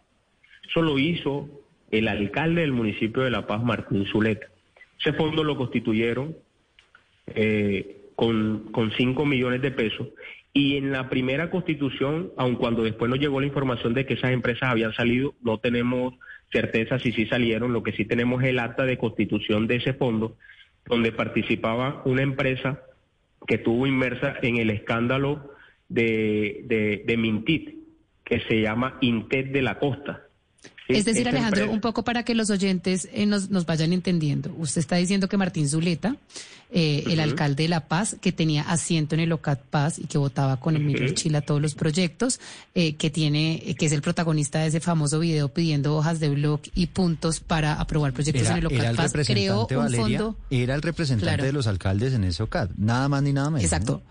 Eso 0.67 0.81
lo 0.81 0.97
hizo 0.99 1.47
el 1.91 2.07
alcalde 2.07 2.61
del 2.61 2.71
municipio 2.71 3.23
de 3.23 3.31
La 3.31 3.47
Paz, 3.47 3.63
Martín 3.63 4.05
Zuleta. 4.05 4.47
Ese 4.99 5.13
fondo 5.13 5.43
lo 5.43 5.57
constituyeron 5.57 6.35
eh, 7.27 7.97
con, 8.15 8.69
con 8.71 8.91
5 8.91 9.25
millones 9.25 9.61
de 9.61 9.71
pesos 9.71 10.07
Y 10.53 10.77
en 10.77 10.91
la 10.91 11.09
primera 11.09 11.49
constitución, 11.49 12.31
aun 12.37 12.55
cuando 12.55 12.83
después 12.83 13.09
nos 13.09 13.19
llegó 13.19 13.39
la 13.39 13.47
información 13.47 13.93
de 13.93 14.05
que 14.05 14.15
esas 14.15 14.31
empresas 14.31 14.71
habían 14.71 14.93
salido, 14.93 15.35
no 15.41 15.59
tenemos 15.59 16.15
certeza 16.51 16.97
si 16.99 17.11
sí 17.11 17.25
salieron. 17.27 17.73
Lo 17.73 17.83
que 17.83 17.91
sí 17.91 18.05
tenemos 18.05 18.41
es 18.43 18.49
el 18.49 18.59
acta 18.59 18.85
de 18.85 18.97
constitución 18.97 19.67
de 19.67 19.75
ese 19.75 19.93
fondo, 19.93 20.35
donde 20.85 21.11
participaba 21.11 22.01
una 22.05 22.23
empresa 22.23 22.81
que 23.45 23.55
estuvo 23.55 23.85
inmersa 23.85 24.35
en 24.41 24.57
el 24.57 24.69
escándalo 24.71 25.51
de, 25.89 26.63
de, 26.65 27.03
de 27.05 27.17
Mintit, 27.17 27.75
que 28.23 28.41
se 28.41 28.61
llama 28.61 28.97
Intet 29.01 29.51
de 29.51 29.61
la 29.61 29.77
Costa. 29.77 30.26
Sí, 30.87 30.93
Es 30.93 31.05
decir, 31.05 31.27
Alejandro, 31.27 31.61
empresa- 31.61 31.73
un 31.73 31.81
poco 31.81 32.03
para 32.03 32.23
que 32.23 32.33
los 32.33 32.49
oyentes 32.49 33.09
eh, 33.11 33.25
nos, 33.25 33.49
nos 33.49 33.65
vayan 33.65 33.91
entendiendo. 33.93 34.53
Usted 34.57 34.79
está 34.79 34.95
diciendo 34.95 35.27
que 35.27 35.35
Martín 35.37 35.67
Zuleta, 35.67 36.15
eh, 36.71 37.03
el 37.07 37.19
alcalde 37.19 37.63
de 37.63 37.69
La 37.69 37.87
Paz, 37.87 38.15
que 38.21 38.31
tenía 38.31 38.63
asiento 38.63 39.15
en 39.15 39.21
el 39.21 39.31
OCAT 39.31 39.61
Paz 39.69 39.99
y 39.99 40.05
que 40.05 40.17
votaba 40.17 40.59
con 40.59 40.75
Emilio 40.75 41.05
Ujú. 41.05 41.13
Chila 41.13 41.41
todos 41.41 41.61
los 41.61 41.75
proyectos, 41.75 42.39
eh, 42.75 42.95
que 42.95 43.09
tiene, 43.09 43.61
eh, 43.65 43.75
que 43.75 43.85
es 43.87 43.91
el 43.91 44.01
protagonista 44.01 44.59
de 44.59 44.67
ese 44.67 44.79
famoso 44.79 45.19
video 45.19 45.49
pidiendo 45.49 45.95
hojas 45.95 46.19
de 46.19 46.29
blog 46.29 46.61
y 46.75 46.87
puntos 46.87 47.39
para 47.41 47.73
aprobar 47.73 48.13
proyectos 48.13 48.43
Era, 48.43 48.51
en 48.53 48.57
el 48.57 48.65
OCAT 48.67 48.79
era 48.79 48.89
el 48.89 48.95
Paz, 48.97 49.13
creó 49.25 49.67
un 49.69 49.77
Valeria, 49.77 50.01
fondo. 50.19 50.35
era 50.49 50.75
el 50.75 50.81
representante 50.81 51.25
Claro. 51.35 51.43
de 51.43 51.51
los 51.53 51.67
alcaldes 51.67 52.13
en 52.13 52.23
ese 52.23 52.43
OCAD. 52.43 52.69
Nada 52.77 53.07
más 53.09 53.23
ni 53.23 53.33
nada 53.33 53.49
menos. 53.49 53.63
Exacto. 53.63 54.01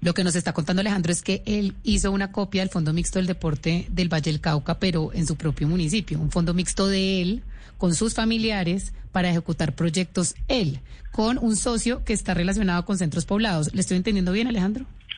Lo 0.00 0.14
que 0.14 0.24
nos 0.24 0.34
está 0.34 0.54
contando 0.54 0.80
Alejandro 0.80 1.12
es 1.12 1.22
que 1.22 1.42
él 1.44 1.74
hizo 1.82 2.10
una 2.10 2.32
copia 2.32 2.62
del 2.62 2.70
Fondo 2.70 2.94
Mixto 2.94 3.18
del 3.18 3.26
Deporte 3.26 3.86
del 3.90 4.08
Valle 4.12 4.30
del 4.30 4.40
Cauca, 4.40 4.78
pero 4.78 5.12
en 5.12 5.26
su 5.26 5.36
propio 5.36 5.68
municipio, 5.68 6.18
un 6.18 6.30
fondo 6.30 6.54
mixto 6.54 6.86
de 6.88 7.20
él 7.20 7.42
con 7.76 7.94
sus 7.94 8.14
familiares 8.14 8.94
para 9.12 9.30
ejecutar 9.30 9.74
proyectos 9.74 10.34
él, 10.48 10.80
con 11.12 11.36
un 11.38 11.54
socio 11.56 12.02
que 12.04 12.14
está 12.14 12.32
relacionado 12.32 12.84
con 12.86 12.96
centros 12.96 13.26
poblados. 13.26 13.74
¿Le 13.74 13.80
estoy 13.82 13.98
entendiendo 13.98 14.32
bien, 14.32 14.48
Alejandro? 14.48 14.86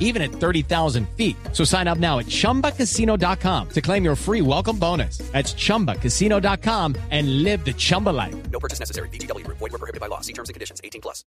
even 0.00 0.22
at 0.22 0.30
30,000 0.30 1.06
feet. 1.16 1.36
So 1.52 1.64
sign 1.64 1.86
up 1.86 1.98
now 1.98 2.20
at 2.20 2.26
chumbacasino.com 2.26 3.68
to 3.68 3.80
claim 3.82 4.04
your 4.04 4.16
free 4.16 4.40
welcome 4.40 4.78
bonus. 4.78 5.18
That's 5.32 5.52
chumbacasino.com 5.52 6.96
and 7.10 7.42
live 7.42 7.62
the 7.66 7.74
Chumba 7.74 8.10
life. 8.10 8.34
No 8.50 8.58
purchase 8.58 8.80
necessary. 8.80 9.10
VGW 9.10 9.44
Group. 9.44 9.58
Void 9.58 9.72
were 9.72 9.78
prohibited 9.78 10.00
by 10.00 10.06
law. 10.06 10.20
See 10.20 10.32
terms 10.32 10.48
and 10.48 10.54
conditions. 10.54 10.80
18 10.84 11.00
plus. 11.02 11.24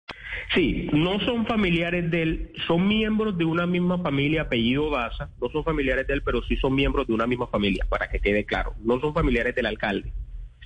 Sí, 0.54 0.88
no 0.92 1.18
son 1.20 1.46
familiares 1.46 2.10
de 2.10 2.22
él, 2.22 2.52
son 2.66 2.86
miembros 2.86 3.36
de 3.36 3.44
una 3.44 3.66
misma 3.66 3.98
familia, 3.98 4.42
apellido 4.42 4.90
Daza, 4.90 5.30
no 5.40 5.48
son 5.50 5.64
familiares 5.64 6.06
de 6.06 6.14
él, 6.14 6.22
pero 6.22 6.42
sí 6.42 6.56
son 6.56 6.74
miembros 6.74 7.06
de 7.06 7.14
una 7.14 7.26
misma 7.26 7.46
familia, 7.48 7.84
para 7.88 8.08
que 8.08 8.20
quede 8.20 8.44
claro. 8.44 8.74
No 8.82 9.00
son 9.00 9.12
familiares 9.12 9.54
del 9.54 9.66
alcalde, 9.66 10.12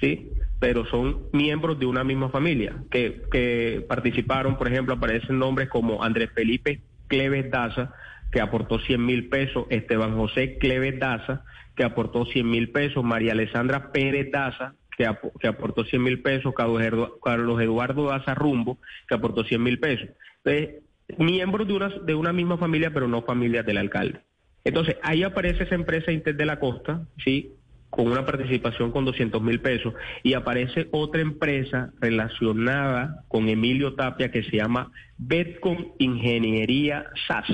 ¿sí? 0.00 0.30
Pero 0.59 0.87
son 0.87 1.28
miembros 1.33 1.78
de 1.78 1.87
una 1.87 2.04
misma 2.04 2.28
familia, 2.28 2.76
que, 2.90 3.23
que 3.30 3.85
participaron, 3.88 4.57
por 4.57 4.69
ejemplo, 4.69 4.95
aparecen 4.95 5.38
nombres 5.38 5.69
como 5.69 6.02
Andrés 6.02 6.30
Felipe 6.35 6.80
Cleves 7.11 7.50
Daza, 7.50 7.93
que 8.33 8.40
aportó 8.40 8.79
100 8.79 9.05
mil 9.05 9.29
pesos, 9.29 9.67
Esteban 9.69 10.17
José 10.17 10.57
Cleves 10.59 10.99
Daza, 10.99 11.45
que 11.76 11.85
aportó 11.85 12.25
100 12.25 12.49
mil 12.49 12.71
pesos, 12.71 13.05
María 13.05 13.33
Alessandra 13.33 13.93
Pérez 13.93 14.31
Daza, 14.33 14.75
que, 14.97 15.05
ap- 15.07 15.37
que 15.38 15.49
aportó 15.49 15.85
100 15.85 16.02
mil 16.02 16.23
pesos, 16.23 16.55
Carlos 16.57 16.81
Edu- 16.81 17.19
Carlos 17.23 17.61
Eduardo 17.61 18.07
Daza 18.07 18.35
Rumbo, 18.35 18.79
que 19.09 19.14
aportó 19.17 19.45
100 19.45 19.62
mil 19.62 19.79
pesos. 19.79 20.09
Entonces, 20.45 20.83
miembros 21.19 21.67
de 21.67 21.75
una, 21.75 21.88
de 21.88 22.14
una 22.14 22.33
misma 22.33 22.57
familia, 22.57 22.93
pero 22.95 23.09
no 23.09 23.23
familias 23.23 23.67
del 23.67 23.79
alcalde. 23.79 24.21
Entonces, 24.64 24.97
ahí 25.02 25.23
aparece 25.25 25.64
esa 25.64 25.75
empresa 25.75 26.12
Inter 26.12 26.37
de 26.37 26.47
la 26.47 26.59
Costa, 26.61 27.07
¿sí? 27.25 27.55
Con 27.90 28.06
una 28.06 28.25
participación 28.25 28.92
con 28.92 29.04
200 29.04 29.42
mil 29.42 29.61
pesos. 29.61 29.92
Y 30.23 30.35
aparece 30.35 30.88
otra 30.92 31.20
empresa 31.20 31.90
relacionada 32.00 33.25
con 33.28 33.49
Emilio 33.49 33.94
Tapia 33.94 34.30
que 34.30 34.44
se 34.44 34.56
llama 34.56 34.90
Betcom 35.18 35.88
Ingeniería 35.99 37.06
SAS 37.26 37.47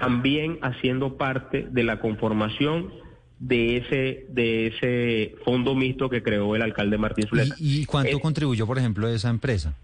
también 0.00 0.58
haciendo 0.62 1.16
parte 1.16 1.66
de 1.70 1.84
la 1.84 2.00
conformación 2.00 2.90
de 3.38 3.76
ese 3.76 4.26
de 4.30 4.68
ese 4.68 5.34
fondo 5.44 5.74
mixto 5.74 6.08
que 6.08 6.22
creó 6.22 6.56
el 6.56 6.62
alcalde 6.62 6.98
Martín 6.98 7.26
Zuleta. 7.28 7.54
¿Y, 7.58 7.82
y 7.82 7.84
cuánto 7.84 8.16
Es- 8.16 8.22
contribuyó, 8.22 8.66
por 8.66 8.78
ejemplo, 8.78 9.06
esa 9.08 9.30
empresa? 9.30 9.76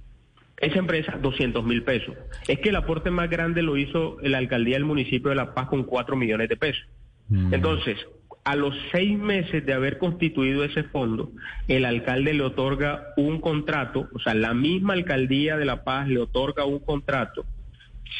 esa 0.56 0.78
empresa, 0.78 1.16
200 1.22 1.64
mil 1.64 1.82
pesos. 1.84 2.14
Es 2.46 2.58
que 2.58 2.68
el 2.68 2.76
aporte 2.76 3.10
más 3.10 3.30
grande 3.30 3.62
lo 3.62 3.78
hizo 3.78 4.18
la 4.22 4.36
alcaldía 4.38 4.74
del 4.76 4.84
municipio 4.84 5.30
de 5.30 5.36
La 5.36 5.54
Paz 5.54 5.68
con 5.68 5.84
4 5.84 6.16
millones 6.16 6.50
de 6.50 6.56
pesos. 6.58 6.82
Mm. 7.28 7.54
Entonces, 7.54 7.96
a 8.44 8.56
los 8.56 8.74
seis 8.90 9.18
meses 9.18 9.64
de 9.64 9.74
haber 9.74 9.98
constituido 9.98 10.64
ese 10.64 10.84
fondo, 10.84 11.30
el 11.68 11.84
alcalde 11.84 12.34
le 12.34 12.42
otorga 12.42 13.08
un 13.16 13.40
contrato, 13.40 14.08
o 14.12 14.18
sea, 14.18 14.34
la 14.34 14.54
misma 14.54 14.94
alcaldía 14.94 15.56
de 15.56 15.66
La 15.66 15.84
Paz 15.84 16.08
le 16.08 16.20
otorga 16.20 16.64
un 16.64 16.78
contrato, 16.80 17.44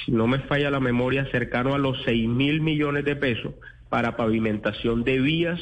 si 0.04 0.12
no 0.12 0.26
me 0.26 0.40
falla 0.40 0.70
la 0.70 0.80
memoria, 0.80 1.26
cercano 1.30 1.74
a 1.74 1.78
los 1.78 2.00
6 2.04 2.28
mil 2.28 2.60
millones 2.60 3.04
de 3.04 3.16
pesos 3.16 3.54
para 3.88 4.16
pavimentación 4.16 5.04
de 5.04 5.18
vías 5.20 5.60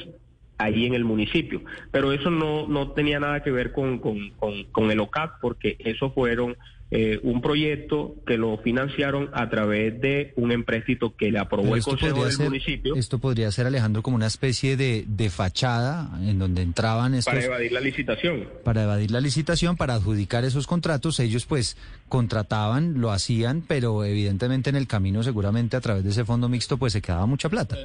ahí 0.59 0.87
en 0.87 0.95
el 0.95 1.05
municipio. 1.05 1.63
Pero 1.91 2.13
eso 2.13 2.31
no, 2.31 2.67
no 2.67 2.93
tenía 2.93 3.21
nada 3.21 3.43
que 3.43 3.51
ver 3.51 3.73
con, 3.73 3.99
con, 4.01 4.31
con, 4.33 4.65
con 4.65 4.91
el 4.91 5.01
OCAP, 5.01 5.41
porque 5.41 5.77
eso 5.79 6.11
fueron 6.11 6.57
eh, 6.91 7.21
un 7.23 7.43
proyecto 7.43 8.15
que 8.27 8.39
lo 8.39 8.57
financiaron 8.59 9.29
a 9.35 9.51
través 9.51 10.01
de 10.01 10.33
un 10.37 10.53
empréstito 10.53 11.15
que 11.15 11.31
le 11.31 11.39
aprobó 11.39 11.77
el 11.77 11.83
Consejo 11.83 12.25
del 12.25 12.33
ser- 12.33 12.47
municipio 12.47 12.95
Esto 12.97 13.19
podría 13.19 13.51
ser, 13.53 13.67
Alejandro, 13.67 14.03
como 14.03 14.17
una 14.17 14.27
especie 14.27 14.77
de, 14.79 15.05
de 15.07 15.29
fachada 15.29 16.11
en 16.23 16.39
donde 16.39 16.63
entraban 16.63 17.15
estos... 17.15 17.35
para 17.35 17.45
evadir 17.45 17.73
la 17.73 17.81
licitación. 17.81 18.49
para 18.65 18.85
evadir 18.85 19.11
la 19.11 19.21
licitación, 19.21 19.77
para 19.77 19.95
adjudicar 19.95 20.45
esos 20.45 20.67
contratos. 20.67 21.21
Ellos 21.21 21.45
pues 21.45 21.77
contrataban, 22.09 23.01
lo 23.01 23.11
hacían, 23.11 23.63
pero 23.69 24.05
evidentemente 24.05 24.71
en 24.71 24.77
el 24.77 24.87
camino 24.87 25.23
seguramente 25.23 25.77
a 25.77 25.81
través 25.83 26.05
de 26.05 26.11
ese 26.11 26.25
fondo 26.25 26.49
mixto 26.49 26.79
pues 26.79 26.95
se 26.95 27.03
quedaba 27.03 27.27
mucha 27.27 27.49
plata. 27.51 27.77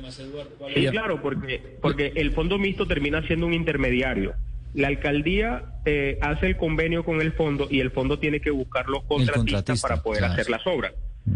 Sí, 0.73 0.87
claro, 0.87 1.21
porque, 1.21 1.77
porque 1.81 2.13
el 2.15 2.31
fondo 2.31 2.57
mixto 2.57 2.87
termina 2.87 3.21
siendo 3.27 3.45
un 3.47 3.53
intermediario. 3.53 4.33
La 4.73 4.87
alcaldía 4.87 5.63
eh, 5.85 6.17
hace 6.21 6.47
el 6.47 6.57
convenio 6.57 7.03
con 7.03 7.21
el 7.21 7.33
fondo 7.33 7.67
y 7.69 7.79
el 7.79 7.91
fondo 7.91 8.19
tiene 8.19 8.39
que 8.39 8.51
buscar 8.51 8.87
los 8.87 9.03
contratistas 9.03 9.37
contratista, 9.37 9.87
para 9.87 10.03
poder 10.03 10.19
claro. 10.19 10.33
hacer 10.33 10.49
las 10.49 10.65
obras. 10.65 10.93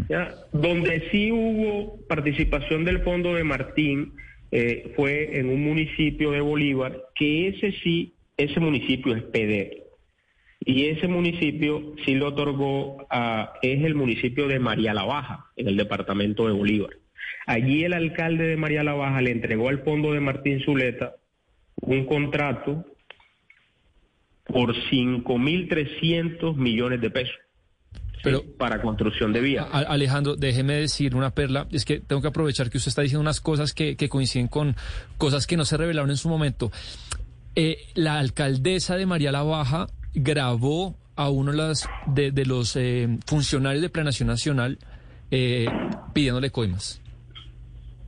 ¿ya? 0.08 0.34
Donde 0.52 1.08
sí 1.10 1.30
hubo 1.30 1.98
participación 2.08 2.84
del 2.84 3.02
fondo 3.02 3.34
de 3.34 3.44
Martín 3.44 4.14
eh, 4.50 4.92
fue 4.96 5.38
en 5.38 5.50
un 5.50 5.62
municipio 5.62 6.30
de 6.30 6.40
Bolívar, 6.40 7.04
que 7.14 7.48
ese 7.48 7.72
sí, 7.82 8.14
ese 8.36 8.60
municipio 8.60 9.14
es 9.14 9.22
PDR. 9.22 9.88
Y 10.60 10.86
ese 10.86 11.06
municipio 11.06 11.94
sí 12.04 12.14
lo 12.14 12.28
otorgó 12.28 13.06
a, 13.10 13.54
es 13.62 13.84
el 13.84 13.94
municipio 13.94 14.48
de 14.48 14.58
María 14.58 14.94
la 14.94 15.04
Baja, 15.04 15.46
en 15.56 15.68
el 15.68 15.76
departamento 15.76 16.46
de 16.46 16.52
Bolívar. 16.52 16.90
Allí 17.46 17.84
el 17.84 17.92
alcalde 17.92 18.46
de 18.46 18.56
María 18.56 18.82
la 18.82 18.94
Baja 18.94 19.20
le 19.22 19.30
entregó 19.30 19.68
al 19.68 19.82
fondo 19.82 20.12
de 20.12 20.20
Martín 20.20 20.60
Zuleta 20.60 21.14
un 21.80 22.04
contrato 22.06 22.84
por 24.48 24.74
5.300 24.74 26.56
millones 26.56 27.00
de 27.00 27.10
pesos 27.10 27.36
¿sí? 27.92 28.20
Pero- 28.24 28.42
para 28.56 28.80
construcción 28.82 29.32
de 29.32 29.40
vías. 29.40 29.66
Alejandro, 29.72 30.34
déjeme 30.36 30.74
decir 30.74 31.14
una 31.14 31.30
perla. 31.30 31.68
Es 31.70 31.84
que 31.84 32.00
tengo 32.00 32.20
que 32.22 32.28
aprovechar 32.28 32.70
que 32.70 32.78
usted 32.78 32.88
está 32.88 33.02
diciendo 33.02 33.20
unas 33.20 33.40
cosas 33.40 33.72
que, 33.72 33.96
que 33.96 34.08
coinciden 34.08 34.48
con 34.48 34.74
cosas 35.18 35.46
que 35.46 35.56
no 35.56 35.64
se 35.64 35.76
revelaron 35.76 36.10
en 36.10 36.16
su 36.16 36.28
momento. 36.28 36.72
Eh, 37.54 37.78
la 37.94 38.18
alcaldesa 38.18 38.96
de 38.96 39.06
María 39.06 39.32
la 39.32 39.42
Baja 39.42 39.86
grabó 40.14 40.96
a 41.16 41.28
uno 41.28 41.50
de, 41.52 41.58
las, 41.58 41.88
de, 42.06 42.30
de 42.30 42.46
los 42.46 42.76
eh, 42.76 43.08
funcionarios 43.26 43.82
de 43.82 43.88
Planación 43.90 44.28
Nacional 44.28 44.78
eh, 45.30 45.66
pidiéndole 46.14 46.50
coimas. 46.50 47.00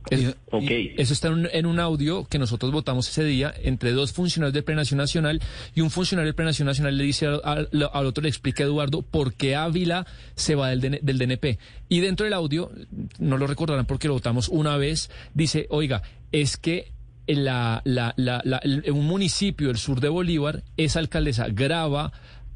Es- 0.09 0.35
Ok. 0.51 0.63
Eso 0.97 1.13
está 1.13 1.27
en 1.27 1.33
un, 1.35 1.49
en 1.51 1.65
un 1.65 1.79
audio 1.79 2.25
que 2.25 2.39
nosotros 2.39 2.71
votamos 2.71 3.07
ese 3.07 3.23
día 3.23 3.53
entre 3.63 3.91
dos 3.91 4.11
funcionarios 4.13 4.53
de 4.53 4.63
Planación 4.63 4.97
Nacional 4.97 5.39
y 5.75 5.81
un 5.81 5.91
funcionario 5.91 6.31
de 6.31 6.33
Planación 6.33 6.65
Nacional 6.65 6.97
le 6.97 7.03
dice 7.03 7.27
al, 7.27 7.41
al- 7.43 7.69
al 7.93 8.05
otro, 8.05 8.21
le 8.23 8.29
explica 8.29 8.63
a 8.63 8.65
Eduardo 8.67 9.03
por 9.03 9.33
qué 9.33 9.55
Ávila 9.55 10.05
se 10.35 10.55
va 10.55 10.69
del, 10.69 10.81
DN 10.81 10.99
del 11.03 11.17
DNP. 11.19 11.59
Y 11.87 11.99
dentro 11.99 12.23
del 12.25 12.33
audio, 12.33 12.71
no 13.19 13.37
lo 13.37 13.45
recordarán 13.47 13.85
porque 13.85 14.07
lo 14.07 14.15
votamos 14.15 14.49
una 14.49 14.75
vez, 14.77 15.09
dice, 15.33 15.67
oiga, 15.69 16.01
es 16.31 16.57
que 16.57 16.91
la, 17.27 17.81
la, 17.85 18.13
la, 18.17 18.41
la- 18.43 18.57
el- 18.57 18.83
un 18.91 19.05
municipio 19.05 19.67
del 19.67 19.77
sur 19.77 20.01
de 20.01 20.09
Bolívar, 20.09 20.63
esa 20.77 20.99
alcaldesa 20.99 21.47
graba 21.49 22.11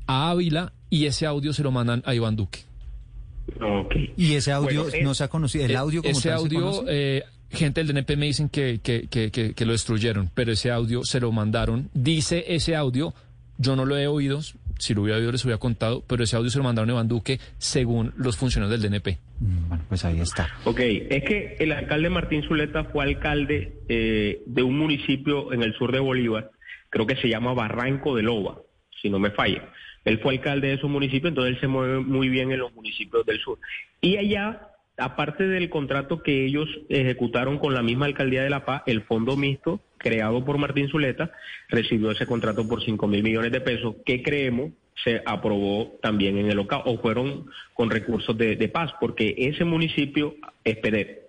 a 0.08 0.32
Ávila 0.32 0.74
y 0.90 1.06
ese 1.06 1.26
audio 1.26 1.54
se 1.54 1.64
lo 1.64 1.72
mandan 1.72 2.02
a 2.06 2.14
Iván 2.16 2.36
Duque. 2.36 2.60
Ok. 3.62 3.96
Y 4.18 4.34
ese 4.34 4.52
audio 4.52 4.84
Bueno, 4.84 4.98
eh, 4.98 5.04
no 5.04 5.14
se 5.14 5.24
ha 5.24 5.28
conocido, 5.28 5.66
el 5.66 5.76
audio 5.76 6.02
como 6.02 6.18
ese 6.18 6.30
tal 6.30 6.40
se 6.40 6.44
audio, 6.46 6.60
conoce? 6.62 6.84
eh, 6.90 7.24
gente 7.52 7.84
del 7.84 7.94
DNP 7.94 8.18
me 8.18 8.26
dicen 8.26 8.50
que, 8.50 8.80
que, 8.84 9.08
que, 9.10 9.32
que, 9.32 9.54
que 9.54 9.66
lo 9.66 9.72
destruyeron, 9.72 10.30
pero 10.34 10.52
ese 10.52 10.72
audio 10.72 11.04
se 11.04 11.20
lo 11.20 11.32
mandaron. 11.32 11.90
Dice 11.94 12.44
ese 12.48 12.76
audio, 12.76 13.14
yo 13.58 13.76
no 13.76 13.86
lo 13.86 13.98
he 13.98 14.08
oído, 14.08 14.42
si 14.80 14.94
lo 14.94 15.04
hubiera 15.04 15.18
habido 15.18 15.32
les 15.32 15.44
hubiera 15.46 15.58
contado, 15.60 16.04
pero 16.08 16.24
ese 16.24 16.36
audio 16.36 16.50
se 16.50 16.58
lo 16.58 16.64
mandaron 16.64 16.90
a 16.90 16.94
Iván 16.94 17.08
Duque 17.08 17.40
según 17.58 18.14
los 18.18 18.38
funcionarios 18.38 18.82
del 18.82 18.90
DNP. 18.92 19.18
Mm, 19.40 19.68
Bueno, 19.70 19.84
pues 19.88 20.04
ahí 20.06 20.20
está. 20.20 20.50
Ok, 20.66 20.80
es 20.82 21.24
que 21.24 21.56
el 21.60 21.72
alcalde 21.72 22.10
Martín 22.10 22.44
Zuleta 22.44 22.86
fue 22.86 23.06
alcalde 23.06 23.74
eh, 23.88 24.42
de 24.46 24.64
un 24.64 24.78
municipio 24.78 25.54
en 25.54 25.64
el 25.64 25.74
sur 25.76 25.92
de 25.92 26.00
Bolívar, 26.00 26.52
creo 26.90 27.06
que 27.08 27.16
se 27.16 27.30
llama 27.30 27.54
Barranco 27.54 28.16
de 28.16 28.24
Loba, 28.24 28.60
si 29.02 29.10
no 29.10 29.20
me 29.20 29.32
falla. 29.32 29.70
Él 30.04 30.20
fue 30.20 30.36
alcalde 30.36 30.68
de 30.68 30.74
esos 30.76 30.90
municipios, 30.90 31.30
entonces 31.32 31.56
él 31.56 31.62
se 31.62 31.68
mueve 31.68 32.00
muy 32.00 32.30
bien 32.30 32.52
en 32.52 32.60
los 32.60 32.74
municipios 32.74 33.26
del 33.26 33.40
sur. 33.40 33.58
Y 34.02 34.18
allá, 34.18 34.62
aparte 34.98 35.48
del 35.48 35.70
contrato 35.70 36.22
que 36.24 36.46
ellos 36.46 36.68
ejecutaron 36.90 37.60
con 37.60 37.74
la 37.74 37.84
misma 37.84 38.06
alcaldía 38.06 38.44
de 38.44 38.50
La 38.50 38.66
Paz, 38.66 38.84
el 38.86 39.04
fondo 39.04 39.36
mixto 39.36 39.82
creado 39.98 40.46
por 40.46 40.58
Martín 40.58 40.88
Zuleta 40.88 41.32
recibió 41.70 42.12
ese 42.12 42.28
contrato 42.28 42.68
por 42.68 42.84
5 42.84 43.08
mil 43.08 43.24
millones 43.24 43.52
de 43.52 43.62
pesos 43.62 43.96
que 44.06 44.22
creemos 44.22 44.72
se 45.04 45.22
aprobó 45.26 45.98
también 46.02 46.38
en 46.38 46.50
el 46.50 46.56
local 46.56 46.82
o 46.86 46.98
fueron 47.00 47.48
con 47.74 47.90
recursos 47.90 48.38
de, 48.38 48.70
paz, 48.70 48.92
porque 49.00 49.36
ese 49.38 49.66
municipio 49.66 50.36
es 50.64 50.78
PEDET. 50.78 51.25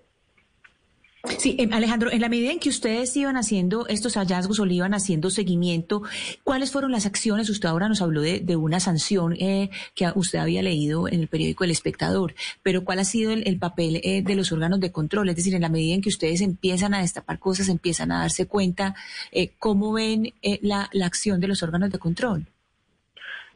Sí, 1.37 1.55
eh, 1.59 1.69
Alejandro, 1.71 2.11
en 2.11 2.21
la 2.21 2.29
medida 2.29 2.51
en 2.51 2.59
que 2.59 2.69
ustedes 2.69 3.15
iban 3.15 3.37
haciendo 3.37 3.87
estos 3.87 4.15
hallazgos 4.15 4.59
o 4.59 4.65
le 4.65 4.75
iban 4.75 4.93
haciendo 4.93 5.29
seguimiento, 5.29 6.01
¿cuáles 6.43 6.71
fueron 6.71 6.91
las 6.91 7.05
acciones? 7.05 7.49
Usted 7.49 7.69
ahora 7.69 7.89
nos 7.89 8.01
habló 8.01 8.21
de, 8.21 8.55
una 8.55 8.79
sanción 8.79 9.33
eh, 9.33 9.69
que 9.93 10.07
usted 10.15 10.39
había 10.39 10.63
leído 10.63 11.07
en 11.07 11.19
el 11.21 11.27
periódico 11.27 11.63
El 11.63 11.71
Espectador, 11.71 12.33
pero 12.63 12.83
¿cuál 12.83 12.99
ha 12.99 13.03
sido 13.03 13.31
el, 13.31 13.47
el 13.47 13.59
papel 13.59 14.01
eh, 14.03 14.21
de 14.23 14.35
los 14.35 14.51
órganos 14.51 14.79
de 14.79 14.91
control? 14.91 15.29
Es 15.29 15.35
decir, 15.35 15.53
en 15.53 15.61
la 15.61 15.69
medida 15.69 15.95
en 15.95 16.01
que 16.01 16.09
ustedes 16.09 16.41
empiezan 16.41 16.93
a 16.93 17.01
destapar 17.01 17.39
cosas, 17.39 17.69
empiezan 17.69 18.11
a 18.11 18.19
darse 18.19 18.47
cuenta, 18.47 18.95
eh, 19.31 19.51
¿cómo 19.59 19.93
ven 19.93 20.33
eh, 20.41 20.59
la, 20.61 20.89
la 20.91 21.05
acción 21.05 21.39
de 21.39 21.47
los 21.47 21.61
órganos 21.61 21.91
de 21.91 21.99
control? 21.99 22.47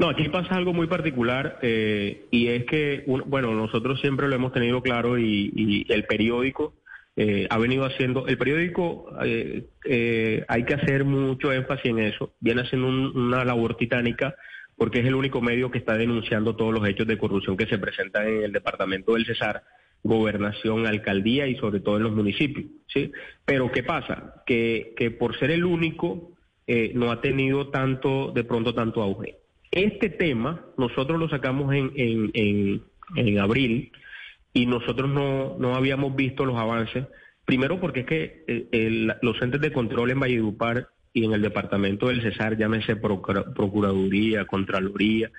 No, 0.01 0.09
aquí 0.09 0.27
pasa 0.29 0.55
algo 0.55 0.73
muy 0.73 0.87
particular 0.87 1.59
eh, 1.61 2.25
y 2.31 2.47
es 2.47 2.65
que, 2.65 3.03
bueno, 3.27 3.53
nosotros 3.53 4.01
siempre 4.01 4.27
lo 4.27 4.35
hemos 4.35 4.51
tenido 4.51 4.81
claro 4.81 5.19
y, 5.19 5.51
y 5.55 5.93
el 5.93 6.05
periódico 6.05 6.73
eh, 7.15 7.47
ha 7.49 7.57
venido 7.57 7.85
haciendo, 7.85 8.25
el 8.27 8.37
periódico 8.37 9.05
eh, 9.23 9.65
eh, 9.85 10.45
hay 10.47 10.63
que 10.65 10.73
hacer 10.75 11.03
mucho 11.03 11.51
énfasis 11.51 11.85
en 11.91 11.99
eso, 11.99 12.33
viene 12.39 12.61
haciendo 12.61 12.87
un- 12.87 13.15
una 13.17 13.43
labor 13.45 13.75
titánica 13.77 14.35
porque 14.77 14.99
es 15.01 15.05
el 15.05 15.15
único 15.15 15.41
medio 15.41 15.69
que 15.69 15.77
está 15.77 15.95
denunciando 15.97 16.55
todos 16.55 16.73
los 16.73 16.87
hechos 16.87 17.05
de 17.07 17.17
corrupción 17.17 17.57
que 17.57 17.67
se 17.67 17.77
presentan 17.77 18.27
en 18.27 18.43
el 18.43 18.51
departamento 18.51 19.13
del 19.13 19.25
Cesar, 19.25 19.63
gobernación, 20.03 20.87
alcaldía 20.87 21.45
y 21.47 21.55
sobre 21.57 21.79
todo 21.81 21.97
en 21.97 22.03
los 22.03 22.13
municipios, 22.13 22.65
¿sí? 22.87 23.11
Pero 23.45 23.71
¿qué 23.71 23.83
pasa? 23.83 24.41
Que, 24.47 24.93
que 24.97 25.11
por 25.11 25.37
ser 25.37 25.51
el 25.51 25.63
único 25.65 26.31
eh, 26.65 26.91
no 26.95 27.11
ha 27.11 27.21
tenido 27.21 27.69
tanto, 27.69 28.31
de 28.33 28.43
pronto 28.43 28.73
tanto 28.73 29.01
auge. 29.03 29.35
Este 29.69 30.09
tema 30.09 30.65
nosotros 30.77 31.19
lo 31.19 31.29
sacamos 31.29 31.73
en, 31.75 31.91
en, 31.95 32.31
en, 32.33 32.81
en 33.15 33.39
abril 33.39 33.91
y 34.53 34.65
nosotros 34.65 35.09
no, 35.09 35.55
no 35.59 35.75
habíamos 35.75 36.15
visto 36.15 36.45
los 36.45 36.57
avances. 36.57 37.05
Primero 37.45 37.79
porque 37.79 38.01
es 38.01 38.05
que 38.05 38.43
eh, 38.47 38.67
el- 38.71 39.13
los 39.21 39.41
entes 39.41 39.61
de 39.61 39.71
control 39.71 40.11
en 40.11 40.19
Valledupar 40.19 40.87
y 41.13 41.25
en 41.25 41.33
el 41.33 41.41
departamento 41.41 42.07
del 42.07 42.21
Cesar, 42.21 42.57
llámese 42.57 42.95
Procura- 42.95 43.53
Procuraduría, 43.53 44.45
Contraloría, 44.45 45.31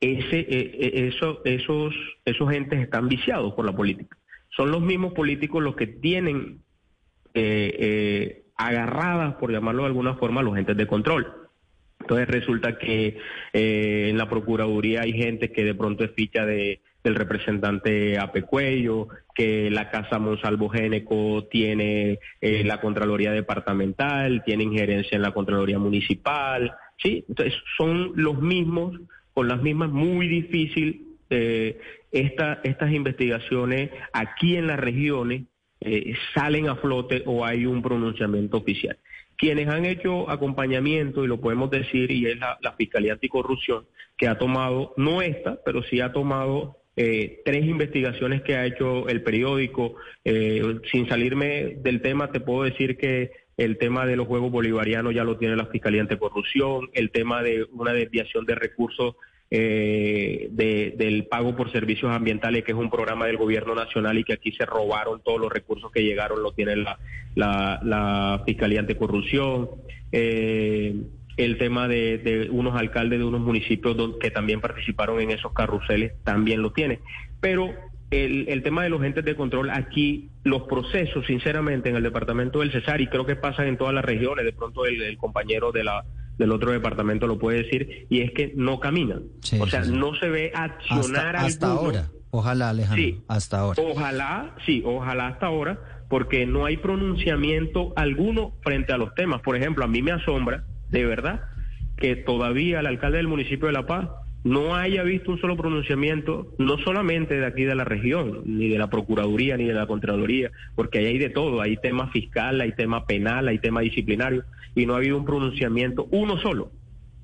ese, 0.00 0.38
eh, 0.40 0.46
eh, 0.48 1.08
eso, 1.12 1.42
esos, 1.44 1.94
esos 2.24 2.52
entes 2.52 2.80
están 2.80 3.08
viciados 3.08 3.52
por 3.54 3.64
la 3.66 3.74
política. 3.74 4.16
Son 4.56 4.70
los 4.70 4.80
mismos 4.80 5.12
políticos 5.12 5.62
los 5.62 5.76
que 5.76 5.86
tienen 5.86 6.60
eh, 7.34 7.76
eh, 7.78 8.42
agarradas, 8.56 9.34
por 9.34 9.52
llamarlo 9.52 9.82
de 9.82 9.88
alguna 9.88 10.14
forma, 10.14 10.42
los 10.42 10.56
entes 10.56 10.76
de 10.76 10.86
control. 10.86 11.26
Entonces 12.00 12.28
resulta 12.28 12.78
que 12.78 13.18
eh, 13.52 14.06
en 14.08 14.16
la 14.16 14.28
Procuraduría 14.28 15.02
hay 15.02 15.12
gente 15.12 15.52
que 15.52 15.64
de 15.64 15.74
pronto 15.74 16.04
es 16.04 16.12
ficha 16.12 16.46
de, 16.46 16.80
del 17.02 17.14
representante 17.14 18.18
Apecuello, 18.18 19.08
que 19.34 19.70
la 19.70 19.90
Casa 19.90 20.18
Monsalvo 20.18 20.68
Géneco 20.68 21.44
tiene 21.50 22.18
eh, 22.40 22.64
la 22.64 22.80
Contraloría 22.80 23.32
Departamental, 23.32 24.42
tiene 24.44 24.64
injerencia 24.64 25.16
en 25.16 25.22
la 25.22 25.32
Contraloría 25.32 25.78
Municipal, 25.78 26.74
¿sí? 26.96 27.24
Entonces 27.28 27.54
son 27.76 28.12
los 28.16 28.40
mismos, 28.40 28.98
con 29.32 29.48
las 29.48 29.62
mismas, 29.62 29.90
muy 29.90 30.26
difícil 30.26 31.06
eh, 31.30 31.78
esta, 32.10 32.60
estas 32.64 32.90
investigaciones 32.90 33.90
aquí 34.12 34.56
en 34.56 34.66
las 34.66 34.80
regiones 34.80 35.42
eh, 35.80 36.14
salen 36.34 36.68
a 36.68 36.76
flote 36.76 37.22
o 37.26 37.44
hay 37.44 37.66
un 37.66 37.82
pronunciamiento 37.82 38.56
oficial. 38.56 38.98
Quienes 39.36 39.68
han 39.68 39.84
hecho 39.84 40.28
acompañamiento, 40.28 41.22
y 41.22 41.28
lo 41.28 41.40
podemos 41.40 41.70
decir, 41.70 42.10
y 42.10 42.26
es 42.26 42.38
la, 42.40 42.58
la 42.60 42.72
Fiscalía 42.72 43.12
Anticorrupción, 43.12 43.86
que 44.16 44.26
ha 44.26 44.36
tomado, 44.36 44.94
no 44.96 45.22
esta, 45.22 45.60
pero 45.64 45.84
sí 45.84 46.00
ha 46.00 46.12
tomado 46.12 46.78
eh, 46.98 47.40
tres 47.44 47.64
investigaciones 47.64 48.42
que 48.42 48.56
ha 48.56 48.66
hecho 48.66 49.08
el 49.08 49.22
periódico. 49.22 49.94
Eh, 50.24 50.80
sin 50.90 51.08
salirme 51.08 51.76
del 51.80 52.02
tema, 52.02 52.30
te 52.32 52.40
puedo 52.40 52.64
decir 52.64 52.96
que 52.98 53.30
el 53.56 53.78
tema 53.78 54.04
de 54.06 54.16
los 54.16 54.26
Juegos 54.26 54.50
Bolivarianos 54.52 55.14
ya 55.14 55.24
lo 55.24 55.36
tiene 55.38 55.56
la 55.56 55.66
Fiscalía 55.66 56.02
Anticorrupción, 56.02 56.90
el 56.92 57.10
tema 57.10 57.42
de 57.42 57.66
una 57.72 57.92
desviación 57.92 58.44
de 58.46 58.54
recursos 58.54 59.14
eh, 59.50 60.48
de- 60.50 60.92
del 60.98 61.24
pago 61.24 61.56
por 61.56 61.72
servicios 61.72 62.12
ambientales, 62.12 62.64
que 62.64 62.72
es 62.72 62.78
un 62.78 62.90
programa 62.90 63.26
del 63.26 63.38
gobierno 63.38 63.74
nacional 63.74 64.18
y 64.18 64.24
que 64.24 64.34
aquí 64.34 64.52
se 64.52 64.66
robaron 64.66 65.22
todos 65.24 65.40
los 65.40 65.50
recursos 65.50 65.90
que 65.90 66.02
llegaron, 66.02 66.42
lo 66.42 66.52
tiene 66.52 66.76
la, 66.76 66.98
la, 67.34 67.80
la 67.82 68.42
Fiscalía 68.44 68.80
Anticorrupción. 68.80 69.70
Eh, 70.12 70.94
el 71.38 71.56
tema 71.56 71.88
de, 71.88 72.18
de 72.18 72.50
unos 72.50 72.76
alcaldes 72.76 73.18
de 73.18 73.24
unos 73.24 73.40
municipios 73.40 73.96
don- 73.96 74.18
que 74.18 74.30
también 74.30 74.60
participaron 74.60 75.20
en 75.20 75.30
esos 75.30 75.52
carruseles 75.54 76.12
también 76.24 76.60
lo 76.60 76.72
tiene. 76.72 77.00
Pero 77.40 77.70
el, 78.10 78.48
el 78.48 78.62
tema 78.62 78.82
de 78.82 78.90
los 78.90 79.02
entes 79.02 79.24
de 79.24 79.34
control 79.36 79.70
aquí, 79.70 80.28
los 80.44 80.62
procesos, 80.62 81.26
sinceramente, 81.26 81.88
en 81.90 81.96
el 81.96 82.02
departamento 82.02 82.60
del 82.60 82.72
Cesar, 82.72 83.00
y 83.00 83.06
creo 83.06 83.24
que 83.24 83.36
pasan 83.36 83.68
en 83.68 83.76
todas 83.76 83.94
las 83.94 84.04
regiones, 84.04 84.44
de 84.44 84.52
pronto 84.52 84.84
el, 84.86 85.00
el 85.02 85.16
compañero 85.16 85.72
de 85.72 85.84
la 85.84 86.04
del 86.38 86.52
otro 86.52 86.70
departamento 86.70 87.26
lo 87.26 87.36
puede 87.36 87.64
decir, 87.64 88.06
y 88.08 88.20
es 88.20 88.30
que 88.30 88.52
no 88.54 88.78
caminan. 88.78 89.24
Sí, 89.42 89.58
o 89.60 89.66
sea, 89.66 89.82
sí, 89.82 89.92
no 89.92 90.14
se 90.14 90.28
ve 90.28 90.52
accionar 90.54 91.34
Hasta, 91.34 91.46
hasta 91.46 91.66
ahora. 91.66 92.10
Ojalá, 92.30 92.68
Alejandro. 92.70 93.02
Sí. 93.04 93.20
Hasta 93.26 93.58
ahora. 93.58 93.82
Ojalá, 93.82 94.54
sí, 94.64 94.80
ojalá 94.84 95.26
hasta 95.28 95.46
ahora, 95.46 95.80
porque 96.08 96.46
no 96.46 96.64
hay 96.64 96.76
pronunciamiento 96.76 97.92
alguno 97.96 98.52
frente 98.62 98.92
a 98.92 98.98
los 98.98 99.14
temas. 99.14 99.40
Por 99.42 99.56
ejemplo, 99.56 99.84
a 99.84 99.88
mí 99.88 100.00
me 100.00 100.12
asombra, 100.12 100.64
de 100.90 101.04
verdad, 101.04 101.42
que 101.96 102.16
todavía 102.16 102.80
el 102.80 102.86
alcalde 102.86 103.18
del 103.18 103.28
municipio 103.28 103.66
de 103.66 103.72
La 103.72 103.86
Paz 103.86 104.08
no 104.44 104.76
haya 104.76 105.02
visto 105.02 105.32
un 105.32 105.40
solo 105.40 105.56
pronunciamiento, 105.56 106.54
no 106.58 106.78
solamente 106.78 107.38
de 107.38 107.46
aquí 107.46 107.64
de 107.64 107.74
la 107.74 107.84
región, 107.84 108.42
ni 108.46 108.68
de 108.68 108.78
la 108.78 108.88
Procuraduría, 108.88 109.56
ni 109.56 109.64
de 109.64 109.74
la 109.74 109.86
Contraloría, 109.86 110.50
porque 110.74 110.98
ahí 110.98 111.06
hay 111.06 111.18
de 111.18 111.30
todo, 111.30 111.60
hay 111.60 111.76
tema 111.76 112.08
fiscal, 112.08 112.60
hay 112.60 112.72
tema 112.72 113.04
penal, 113.04 113.48
hay 113.48 113.58
tema 113.58 113.80
disciplinario, 113.80 114.44
y 114.74 114.86
no 114.86 114.94
ha 114.94 114.98
habido 114.98 115.18
un 115.18 115.24
pronunciamiento, 115.24 116.06
uno 116.10 116.38
solo, 116.38 116.70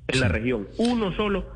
en 0.09 0.20
la 0.20 0.29
región, 0.29 0.68
uno 0.77 1.12
solo 1.12 1.46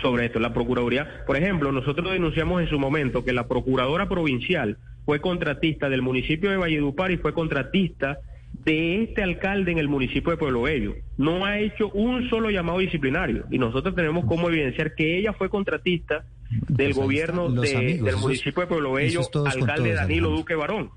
sobre 0.00 0.26
esto. 0.26 0.38
La 0.38 0.54
Procuraduría, 0.54 1.24
por 1.26 1.36
ejemplo, 1.36 1.72
nosotros 1.72 2.12
denunciamos 2.12 2.62
en 2.62 2.68
su 2.68 2.78
momento 2.78 3.24
que 3.24 3.32
la 3.32 3.48
Procuradora 3.48 4.08
Provincial 4.08 4.78
fue 5.04 5.20
contratista 5.20 5.88
del 5.88 6.02
municipio 6.02 6.50
de 6.50 6.56
Valledupar 6.56 7.10
y 7.10 7.16
fue 7.16 7.34
contratista 7.34 8.18
de 8.52 9.02
este 9.04 9.22
alcalde 9.22 9.72
en 9.72 9.78
el 9.78 9.88
municipio 9.88 10.30
de 10.32 10.36
Pueblo 10.36 10.62
Bello. 10.62 10.94
No 11.16 11.44
ha 11.46 11.58
hecho 11.58 11.88
un 11.90 12.28
solo 12.28 12.50
llamado 12.50 12.78
disciplinario 12.78 13.44
y 13.50 13.58
nosotros 13.58 13.94
tenemos 13.94 14.24
como 14.26 14.48
evidenciar 14.48 14.94
que 14.94 15.18
ella 15.18 15.32
fue 15.32 15.48
contratista 15.48 16.26
del 16.68 16.92
gobierno 16.94 17.48
de- 17.50 17.76
amigos, 17.76 18.06
del 18.06 18.16
municipio 18.16 18.60
de 18.62 18.66
Pueblo 18.66 18.92
Bello, 18.92 19.20
alcalde 19.46 19.90
todos, 19.90 19.94
Danilo. 19.96 20.30
Duque 20.30 20.54
Barón. 20.54 20.90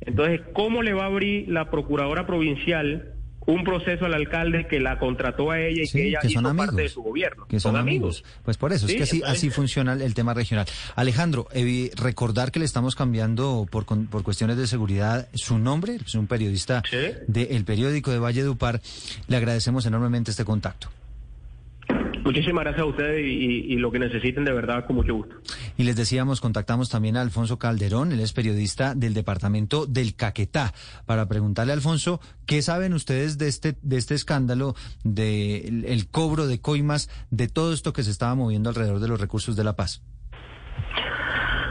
Entonces, 0.00 0.40
¿cómo 0.54 0.82
le 0.82 0.94
va 0.94 1.02
a 1.04 1.06
abrir 1.06 1.48
la 1.48 1.70
Procuradora 1.70 2.26
Provincial 2.26 3.12
un 3.52 3.64
proceso 3.64 4.06
al 4.06 4.14
alcalde 4.14 4.66
que 4.68 4.80
la 4.80 4.98
contrató 4.98 5.50
a 5.50 5.60
ella 5.60 5.82
y 5.82 5.86
Sí, 5.86 5.98
que 5.98 6.08
ella 6.08 6.18
que 6.20 6.28
son 6.30 6.44
hizo 6.46 6.56
parte 6.56 6.82
de 6.82 6.88
su 6.88 7.02
gobierno? 7.02 7.46
Que 7.46 7.60
son 7.60 7.76
amigos. 7.76 8.24
Pues 8.44 8.56
por 8.56 8.72
eso, 8.72 8.86
Sí, 8.86 8.92
es 8.94 8.96
que 8.98 9.02
así, 9.04 9.22
así 9.24 9.50
funciona 9.50 9.92
el 9.94 10.14
tema 10.14 10.34
regional. 10.34 10.66
Alejandro, 10.96 11.46
evi- 11.54 11.92
recordar 11.94 12.50
que 12.52 12.58
le 12.58 12.64
estamos 12.64 12.94
cambiando 12.94 13.66
por, 13.70 13.84
por 13.86 14.22
cuestiones 14.22 14.56
de 14.56 14.66
seguridad 14.66 15.28
su 15.34 15.58
nombre, 15.58 15.96
es 16.04 16.14
un 16.14 16.26
periodista 16.26 16.82
Sí. 16.90 16.96
del 17.26 17.64
periódico 17.64 18.10
de 18.10 18.18
Valledupar. 18.18 18.80
Le 19.28 19.36
agradecemos 19.36 19.86
enormemente 19.86 20.30
este 20.30 20.44
contacto. 20.44 20.88
Muchísimas 22.30 22.62
gracias 22.62 22.82
a 22.82 22.86
ustedes 22.86 23.26
y, 23.26 23.74
lo 23.74 23.90
que 23.90 23.98
necesiten 23.98 24.44
de 24.44 24.52
verdad 24.52 24.86
con 24.86 24.94
mucho 24.94 25.14
gusto. 25.16 25.34
Y 25.76 25.82
les 25.82 25.96
decíamos, 25.96 26.40
contactamos 26.40 26.88
también 26.88 27.16
a 27.16 27.22
Alfonso 27.22 27.58
Calderón, 27.58 28.12
él 28.12 28.20
es 28.20 28.32
periodista 28.32 28.94
del 28.94 29.14
departamento 29.14 29.84
del 29.84 30.14
Caquetá, 30.14 30.72
para 31.06 31.26
preguntarle 31.26 31.72
a 31.72 31.74
Alfonso, 31.74 32.20
¿qué 32.46 32.62
saben 32.62 32.94
ustedes 32.94 33.36
de 33.36 33.48
este, 33.48 33.76
de 33.82 33.96
este 33.96 34.14
escándalo, 34.14 34.76
del 35.02 35.84
el 35.86 36.06
cobro 36.06 36.46
de 36.46 36.60
coimas, 36.60 37.10
de 37.32 37.48
todo 37.48 37.72
esto 37.72 37.92
que 37.92 38.04
se 38.04 38.12
estaba 38.12 38.36
moviendo 38.36 38.68
alrededor 38.68 39.00
de 39.00 39.08
los 39.08 39.20
recursos 39.20 39.56
de 39.56 39.64
la 39.64 39.74
paz? 39.74 40.00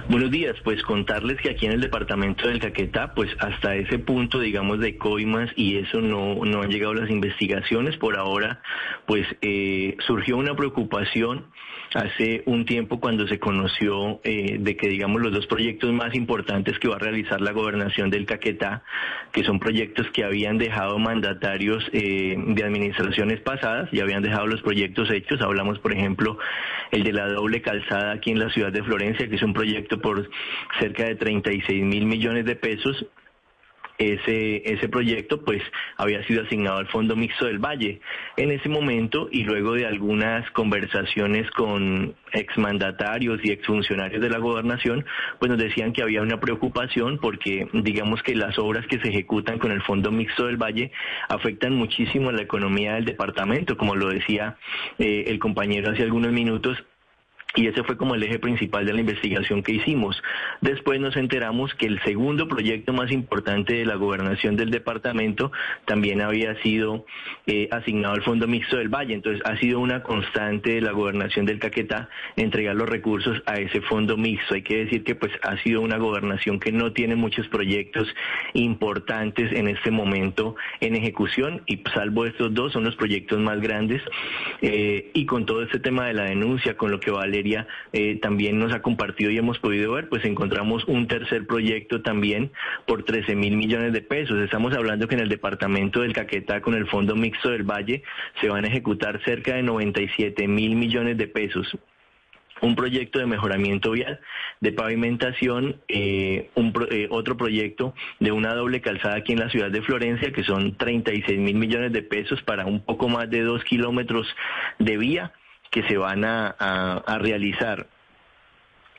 Buenos 0.09 0.31
días, 0.31 0.55
pues 0.63 0.81
contarles 0.81 1.39
que 1.39 1.51
aquí 1.51 1.67
en 1.67 1.73
el 1.73 1.81
departamento 1.81 2.47
del 2.47 2.59
Caquetá, 2.59 3.13
pues 3.13 3.29
hasta 3.37 3.75
ese 3.75 3.99
punto, 3.99 4.39
digamos, 4.39 4.79
de 4.79 4.97
coimas 4.97 5.51
y 5.55 5.77
eso 5.77 6.01
no, 6.01 6.33
no 6.45 6.63
han 6.63 6.71
llegado 6.71 6.95
las 6.95 7.11
investigaciones. 7.11 7.95
Por 7.97 8.17
ahora, 8.17 8.59
pues 9.05 9.27
eh, 9.43 9.95
surgió 10.07 10.37
una 10.37 10.55
preocupación 10.55 11.45
hace 11.93 12.43
un 12.45 12.65
tiempo 12.65 12.99
cuando 12.99 13.27
se 13.27 13.39
conoció 13.39 14.19
eh, 14.23 14.57
de 14.59 14.77
que, 14.77 14.87
digamos, 14.89 15.21
los 15.21 15.31
dos 15.31 15.47
proyectos 15.47 15.91
más 15.91 16.15
importantes 16.15 16.77
que 16.79 16.87
va 16.87 16.95
a 16.95 16.99
realizar 16.99 17.41
la 17.41 17.51
gobernación 17.51 18.09
del 18.09 18.25
Caquetá, 18.25 18.83
que 19.31 19.43
son 19.43 19.59
proyectos 19.59 20.07
que 20.11 20.23
habían 20.23 20.57
dejado 20.57 20.97
mandatarios 20.99 21.83
eh, 21.93 22.35
de 22.35 22.63
administraciones 22.63 23.41
pasadas, 23.41 23.89
y 23.91 23.99
habían 23.99 24.23
dejado 24.23 24.47
los 24.47 24.61
proyectos 24.61 25.09
hechos. 25.11 25.41
Hablamos, 25.41 25.79
por 25.79 25.93
ejemplo, 25.93 26.37
el 26.91 27.03
de 27.03 27.13
la 27.13 27.27
doble 27.27 27.61
calzada 27.61 28.13
aquí 28.13 28.31
en 28.31 28.39
la 28.39 28.49
ciudad 28.49 28.71
de 28.71 28.83
Florencia, 28.83 29.27
que 29.27 29.35
es 29.35 29.43
un 29.43 29.53
proyecto 29.53 29.98
por 29.99 30.29
cerca 30.79 31.05
de 31.05 31.15
36 31.15 31.83
mil 31.83 32.05
millones 32.05 32.45
de 32.45 32.55
pesos 32.55 33.05
ese, 33.99 34.73
ese 34.73 34.87
proyecto 34.87 35.43
pues 35.43 35.61
había 35.97 36.23
sido 36.25 36.43
asignado 36.43 36.77
al 36.77 36.87
Fondo 36.87 37.15
Mixto 37.15 37.45
del 37.45 37.59
Valle. 37.59 37.99
En 38.37 38.49
ese 38.49 38.69
momento 38.69 39.27
y 39.29 39.43
luego 39.43 39.73
de 39.73 39.85
algunas 39.85 40.49
conversaciones 40.51 41.51
con 41.51 42.15
exmandatarios 42.31 43.41
y 43.43 43.51
exfuncionarios 43.51 44.21
de 44.21 44.29
la 44.29 44.39
gobernación, 44.39 45.05
pues 45.37 45.51
nos 45.51 45.59
decían 45.59 45.91
que 45.91 46.01
había 46.01 46.21
una 46.21 46.39
preocupación 46.39 47.19
porque 47.19 47.67
digamos 47.73 48.23
que 48.23 48.35
las 48.35 48.57
obras 48.57 48.87
que 48.87 48.99
se 48.99 49.09
ejecutan 49.09 49.59
con 49.59 49.71
el 49.71 49.81
Fondo 49.81 50.11
Mixto 50.11 50.45
del 50.45 50.57
Valle 50.57 50.91
afectan 51.27 51.75
muchísimo 51.75 52.29
a 52.29 52.33
la 52.33 52.41
economía 52.41 52.93
del 52.93 53.05
departamento, 53.05 53.75
como 53.75 53.95
lo 53.95 54.07
decía 54.07 54.57
eh, 54.97 55.25
el 55.27 55.39
compañero 55.39 55.91
hace 55.91 56.03
algunos 56.03 56.31
minutos, 56.31 56.77
y 57.55 57.67
ese 57.67 57.83
fue 57.83 57.97
como 57.97 58.13
el 58.13 58.23
eje 58.23 58.37
principal 58.37 58.85
de 58.85 58.93
la 58.93 58.99
investigación 58.99 59.63
que 59.63 59.73
hicimos. 59.73 60.21
Después 60.61 60.99
nos 60.99 61.15
enteramos 61.15 61.73
que 61.73 61.87
el 61.87 61.99
segundo 62.03 62.47
proyecto 62.47 62.93
más 62.93 63.11
importante 63.11 63.73
de 63.73 63.85
la 63.85 63.95
gobernación 63.95 64.55
del 64.55 64.69
departamento 64.69 65.51
también 65.85 66.21
había 66.21 66.55
sido 66.61 67.05
eh, 67.47 67.67
asignado 67.71 68.13
al 68.13 68.21
Fondo 68.21 68.47
Mixto 68.47 68.77
del 68.77 68.89
Valle. 68.89 69.15
Entonces 69.15 69.41
ha 69.45 69.57
sido 69.57 69.79
una 69.79 70.03
constante 70.03 70.75
de 70.75 70.81
la 70.81 70.91
gobernación 70.91 71.45
del 71.45 71.59
Caquetá 71.59 72.09
entregar 72.35 72.75
los 72.75 72.87
recursos 72.87 73.41
a 73.47 73.55
ese 73.55 73.81
fondo 73.81 74.15
mixto. 74.15 74.53
Hay 74.53 74.61
que 74.61 74.85
decir 74.85 75.03
que 75.03 75.15
pues 75.15 75.31
ha 75.41 75.57
sido 75.63 75.81
una 75.81 75.97
gobernación 75.97 76.59
que 76.59 76.71
no 76.71 76.93
tiene 76.93 77.15
muchos 77.15 77.47
proyectos 77.47 78.07
importantes 78.53 79.51
en 79.53 79.67
este 79.67 79.89
momento 79.89 80.55
en 80.81 80.95
ejecución 80.95 81.63
y 81.65 81.81
salvo 81.93 82.25
estos 82.25 82.53
dos 82.53 82.73
son 82.73 82.83
los 82.83 82.95
proyectos 82.95 83.39
más 83.39 83.59
grandes. 83.59 84.03
Eh, 84.61 85.09
y 85.13 85.25
con 85.25 85.47
todo 85.47 85.63
este 85.63 85.79
tema 85.79 86.05
de 86.05 86.13
la 86.13 86.23
denuncia, 86.25 86.77
con 86.77 86.91
lo 86.91 86.99
que 86.99 87.09
vale 87.09 87.38
eh, 87.93 88.19
también 88.21 88.59
nos 88.59 88.73
ha 88.73 88.81
compartido 88.81 89.31
y 89.31 89.37
hemos 89.37 89.59
podido 89.59 89.93
ver, 89.93 90.09
pues 90.09 90.25
encontramos 90.25 90.83
un 90.85 91.07
tercer 91.07 91.45
proyecto 91.47 92.01
también 92.01 92.51
por 92.85 93.03
13 93.03 93.35
mil 93.35 93.57
millones 93.57 93.93
de 93.93 94.01
pesos. 94.01 94.39
Estamos 94.39 94.73
hablando 94.75 95.07
que 95.07 95.15
en 95.15 95.21
el 95.21 95.29
departamento 95.29 96.01
del 96.01 96.13
Caquetá 96.13 96.61
con 96.61 96.75
el 96.75 96.87
Fondo 96.87 97.15
Mixto 97.15 97.49
del 97.49 97.63
Valle 97.63 98.03
se 98.41 98.49
van 98.49 98.65
a 98.65 98.67
ejecutar 98.67 99.21
cerca 99.23 99.55
de 99.55 99.63
97 99.63 100.47
mil 100.47 100.75
millones 100.75 101.17
de 101.17 101.27
pesos 101.27 101.77
un 102.61 102.75
proyecto 102.75 103.19
de 103.19 103.25
mejoramiento 103.25 103.91
vial, 103.91 104.19
de 104.59 104.71
pavimentación, 104.71 105.81
eh, 105.87 106.49
un 106.55 106.73
eh, 106.91 107.07
otro 107.09 107.37
proyecto 107.37 107.93
de 108.19 108.31
una 108.31 108.53
doble 108.53 108.81
calzada 108.81 109.15
aquí 109.15 109.33
en 109.33 109.39
la 109.39 109.49
ciudad 109.49 109.71
de 109.71 109.81
Florencia, 109.81 110.31
que 110.31 110.43
son 110.43 110.75
36 110.75 111.39
mil 111.39 111.55
millones 111.55 111.91
de 111.93 112.01
pesos 112.01 112.41
para 112.43 112.65
un 112.65 112.81
poco 112.81 113.07
más 113.09 113.29
de 113.29 113.41
dos 113.41 113.63
kilómetros 113.63 114.27
de 114.77 114.97
vía 114.97 115.33
que 115.69 115.83
se 115.83 115.97
van 115.97 116.23
a, 116.25 117.03
realizar 117.19 117.87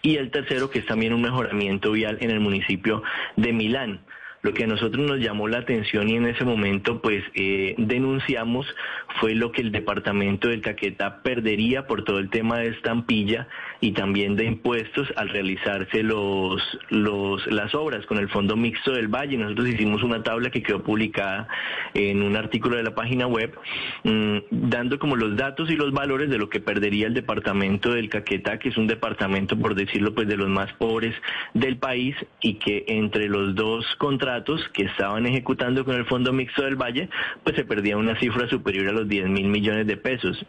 y 0.03 0.17
el 0.17 0.31
tercero 0.31 0.71
que 0.71 0.79
es 0.79 0.87
también 0.87 1.13
un 1.13 1.23
mejoramiento 1.23 1.93
vial 1.93 2.19
en 2.21 2.31
el 2.31 2.41
municipio 2.41 3.03
de 3.37 3.53
Milán. 3.53 4.01
Lo 4.43 4.55
que 4.55 4.65
a 4.65 4.67
nosotros 4.67 5.07
nos 5.07 5.19
llamó 5.19 5.49
la 5.49 5.59
atención 5.59 6.09
y 6.09 6.17
en 6.17 6.25
ese 6.27 6.45
momento 6.45 7.03
pues 7.03 7.23
eh, 7.35 7.75
denunciamos 7.77 8.67
fue 9.21 9.35
lo 9.35 9.53
que 9.53 9.61
el 9.61 9.71
departamento 9.71 10.49
del 10.49 10.63
Caquetá 10.63 11.23
perdería 11.23 11.87
por 11.87 12.05
todo 12.05 12.19
el 12.19 12.31
tema 12.31 12.59
de 12.59 12.69
estampilla 12.69 13.49
y 13.83 13.93
también 13.93 14.37
de 14.37 14.47
impuestos 14.47 15.09
al 15.17 15.29
realizarse 15.29 16.03
los, 16.03 16.63
las 16.91 17.75
obras 17.75 18.07
con 18.07 18.17
el 18.17 18.31
Fondo 18.31 18.57
Mixto 18.57 18.93
del 18.93 19.09
Valle. 19.09 19.37
Nosotros 19.37 19.69
hicimos 19.69 20.03
una 20.03 20.23
tabla 20.23 20.51
que 20.51 20.63
quedó 20.63 20.83
publicada 20.83 21.47
en 21.93 22.23
un 22.23 22.35
artículo 22.35 22.77
de 22.77 22.83
la 22.83 22.95
página 22.95 23.27
web 23.27 23.55
mm, 24.05 24.39
dando 24.51 24.99
como 24.99 25.17
los 25.17 25.37
datos 25.37 25.71
y 25.71 25.77
los 25.77 25.93
valores 25.93 26.31
de 26.31 26.39
lo 26.39 26.49
que 26.49 26.61
perdería 26.61 27.09
el 27.09 27.15
departamento 27.15 27.93
del 27.93 28.09
Caquetá, 28.09 28.59
que 28.59 28.71
es 28.71 28.79
un 28.79 28.87
departamento, 28.87 29.59
por 29.59 29.75
decirlo, 29.75 30.15
pues 30.15 30.29
de 30.29 30.39
los 30.39 30.49
más 30.49 30.73
pobres 30.75 31.15
del 31.53 31.77
país 31.77 32.17
y 32.41 32.55
que 32.55 32.85
entre 32.89 33.29
los 33.29 33.55
dos 33.55 33.85
contratos 33.99 34.30
que 34.73 34.85
estaban 34.85 35.27
ejecutando 35.27 35.85
con 35.85 35.95
el 35.95 36.07
Fondo 36.07 36.33
Mixto 36.33 36.63
del 36.63 36.77
Valle, 36.77 37.09
pues 37.43 37.57
se 37.57 37.65
perdía 37.65 37.97
una 37.97 38.19
cifra 38.19 38.49
superior 38.49 38.89
a 38.89 38.93
los 38.93 39.09
10 39.09 39.29
mil 39.29 39.49
millones 39.49 39.87
de 39.87 39.97
pesos. 39.97 40.45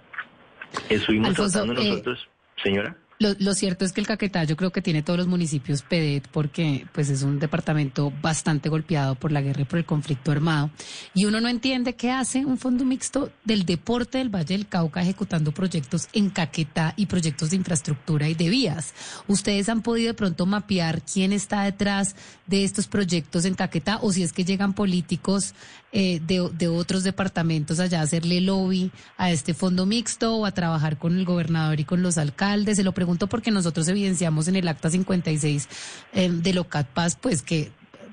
Estuvimos 0.89 1.34
tratando 1.34 1.74
eh, 1.74 1.89
nosotros, 1.89 2.30
señora. 2.63 2.96
Lo, 3.22 3.54
cierto 3.54 3.86
es 3.86 3.92
que 3.94 4.02
el 4.02 4.08
Caquetá 4.08 4.46
yo 4.46 4.58
creo 4.58 4.72
que 4.72 4.82
tiene 4.82 5.04
todos 5.04 5.20
los 5.20 5.28
municipios 5.28 5.84
PEDET 5.84 6.28
porque 6.30 6.88
pues 6.92 7.08
es 7.12 7.22
un 7.22 7.38
departamento 7.38 8.12
bastante 8.20 8.68
golpeado 8.68 9.14
por 9.14 9.32
la 9.32 9.42
guerra 9.42 9.62
y 9.62 9.66
por 9.66 9.78
el 9.78 9.86
conflicto 9.86 10.32
armado. 10.32 10.72
Y 11.14 11.26
uno 11.26 11.40
no 11.40 11.48
entiende 11.48 11.94
qué 11.94 12.10
hace 12.10 12.44
un 12.44 12.58
fondo 12.58 12.84
mixto 12.84 13.32
del 13.44 13.64
deporte 13.64 14.18
del 14.18 14.34
Valle 14.34 14.58
del 14.58 14.68
Cauca 14.68 15.04
ejecutando 15.04 15.52
proyectos 15.52 16.08
en 16.14 16.32
Caquetá 16.32 16.96
y 16.98 17.06
proyectos 17.06 17.52
de 17.52 17.58
infraestructura 17.58 18.28
y 18.28 18.34
de 18.34 18.50
vías. 18.50 18.96
¿Ustedes 19.28 19.70
han 19.70 19.84
podido 19.84 20.08
de 20.08 20.16
pronto 20.16 20.48
mapear 20.48 21.04
quién 21.04 21.32
está 21.32 21.62
detrás 21.62 22.16
de 22.48 22.64
estos 22.64 22.88
proyectos 22.88 23.46
en 23.46 23.54
Caquetá 23.54 24.00
o 24.02 24.12
si 24.12 24.24
es 24.24 24.34
que 24.34 24.46
llegan 24.46 24.74
políticos 24.74 25.54
eh, 25.92 26.22
de, 26.26 26.50
de 26.54 26.68
otros 26.68 27.04
departamentos 27.04 27.80
allá 27.80 28.02
hacerle 28.02 28.42
lobby 28.42 28.92
a 29.18 29.32
este 29.32 29.54
fondo 29.54 29.86
mixto 29.86 30.38
o 30.38 30.46
a 30.46 30.52
trabajar 30.52 30.98
con 30.98 31.18
el 31.18 31.26
gobernador 31.26 31.80
y 31.80 31.86
con 31.86 32.02
los 32.02 32.18
alcaldes? 32.18 32.78
Se 32.78 32.84
lo 32.84 32.94
pregunto 32.94 33.28
porque 33.28 33.52
nosotros 33.52 33.88
evidenciamos 33.88 34.48
en 34.48 34.56
el 34.56 34.68
acta 34.68 34.90
56 34.90 35.68
eh, 36.14 36.30
de 36.30 36.54
Locat 36.54 36.88
Paz, 36.88 37.18
pues 37.20 37.42
que 37.42 37.72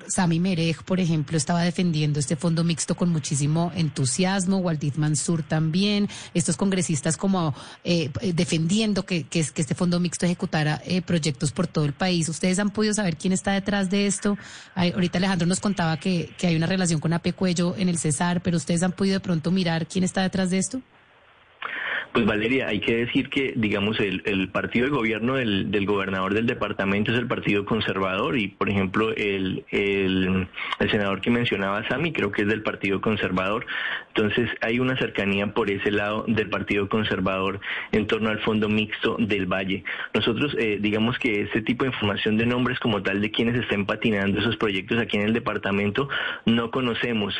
Sami 0.09 0.39
Merej, 0.39 0.83
por 0.83 0.99
ejemplo, 0.99 1.37
estaba 1.37 1.61
defendiendo 1.61 2.19
este 2.19 2.35
fondo 2.35 2.63
mixto 2.63 2.95
con 2.95 3.09
muchísimo 3.09 3.71
entusiasmo, 3.75 4.57
Waldit 4.57 4.95
Mansur 4.95 5.43
también, 5.43 6.09
estos 6.33 6.57
congresistas 6.57 7.15
como 7.15 7.53
eh, 7.83 8.09
defendiendo 8.33 9.05
que, 9.05 9.23
que, 9.23 9.39
este 9.39 9.75
fondo 9.75 9.99
mixto 9.99 10.25
ejecutara 10.25 10.81
eh, 10.85 11.01
proyectos 11.01 11.51
por 11.51 11.67
todo 11.67 11.85
el 11.85 11.93
país. 11.93 12.27
¿Ustedes 12.27 12.59
han 12.59 12.71
podido 12.71 12.93
saber 12.93 13.17
quién 13.17 13.33
está 13.33 13.51
detrás 13.51 13.89
de 13.89 14.07
esto? 14.07 14.37
ahorita 14.75 15.17
Alejandro 15.17 15.47
nos 15.47 15.59
contaba 15.59 15.97
que, 15.97 16.33
que 16.37 16.47
hay 16.47 16.55
una 16.55 16.65
relación 16.65 16.99
con 16.99 17.13
Ape 17.13 17.33
Cuello 17.33 17.75
en 17.77 17.89
el 17.89 17.97
Cesar, 17.97 18.41
pero 18.41 18.57
¿ustedes 18.57 18.83
han 18.83 18.93
podido 18.93 19.13
de 19.13 19.19
pronto 19.19 19.51
mirar 19.51 19.87
quién 19.87 20.03
está 20.03 20.21
detrás 20.21 20.49
de 20.49 20.57
esto? 20.57 20.81
Pues 22.11 22.25
Valeria, 22.25 22.67
hay 22.67 22.79
que 22.79 23.05
decir 23.05 23.29
que, 23.29 23.53
digamos, 23.55 23.99
el, 23.99 24.23
el 24.25 24.49
partido 24.49 24.85
de 24.85 24.91
gobierno 24.91 25.35
del, 25.35 25.69
del, 25.69 25.85
gobernador 25.85 26.33
del 26.33 26.47
departamento 26.47 27.11
es 27.11 27.19
el 27.19 27.27
Partido 27.27 27.65
Conservador 27.65 28.35
y, 28.35 28.47
por 28.47 28.67
ejemplo, 28.67 29.13
el, 29.15 29.63
el, 29.69 30.47
senador 30.89 31.21
que 31.21 31.29
mencionaba, 31.29 31.87
Sami, 31.87 32.11
creo 32.11 32.31
que 32.31 32.41
es 32.41 32.47
del 32.47 32.63
Partido 32.63 32.99
Conservador. 32.99 33.67
Entonces, 34.07 34.49
hay 34.61 34.79
una 34.79 34.97
cercanía 34.97 35.53
por 35.53 35.69
ese 35.69 35.91
lado 35.91 36.25
del 36.27 36.49
Partido 36.49 36.89
Conservador 36.89 37.59
en 37.91 38.07
torno 38.07 38.29
al 38.29 38.39
Fondo 38.39 38.69
Mixto 38.69 39.17
del 39.19 39.45
Valle. 39.45 39.83
Nosotros, 40.15 40.55
eh, 40.57 40.79
digamos 40.81 41.19
que 41.19 41.41
este 41.41 41.61
tipo 41.61 41.85
de 41.85 41.91
información 41.91 42.37
de 42.37 42.47
nombres 42.47 42.79
como 42.79 43.03
tal 43.03 43.21
de 43.21 43.29
quienes 43.29 43.55
estén 43.55 43.85
patinando 43.85 44.39
esos 44.39 44.57
proyectos 44.57 44.97
aquí 44.97 45.17
en 45.17 45.23
el 45.23 45.33
departamento 45.33 46.09
no 46.45 46.71
conocemos, 46.71 47.35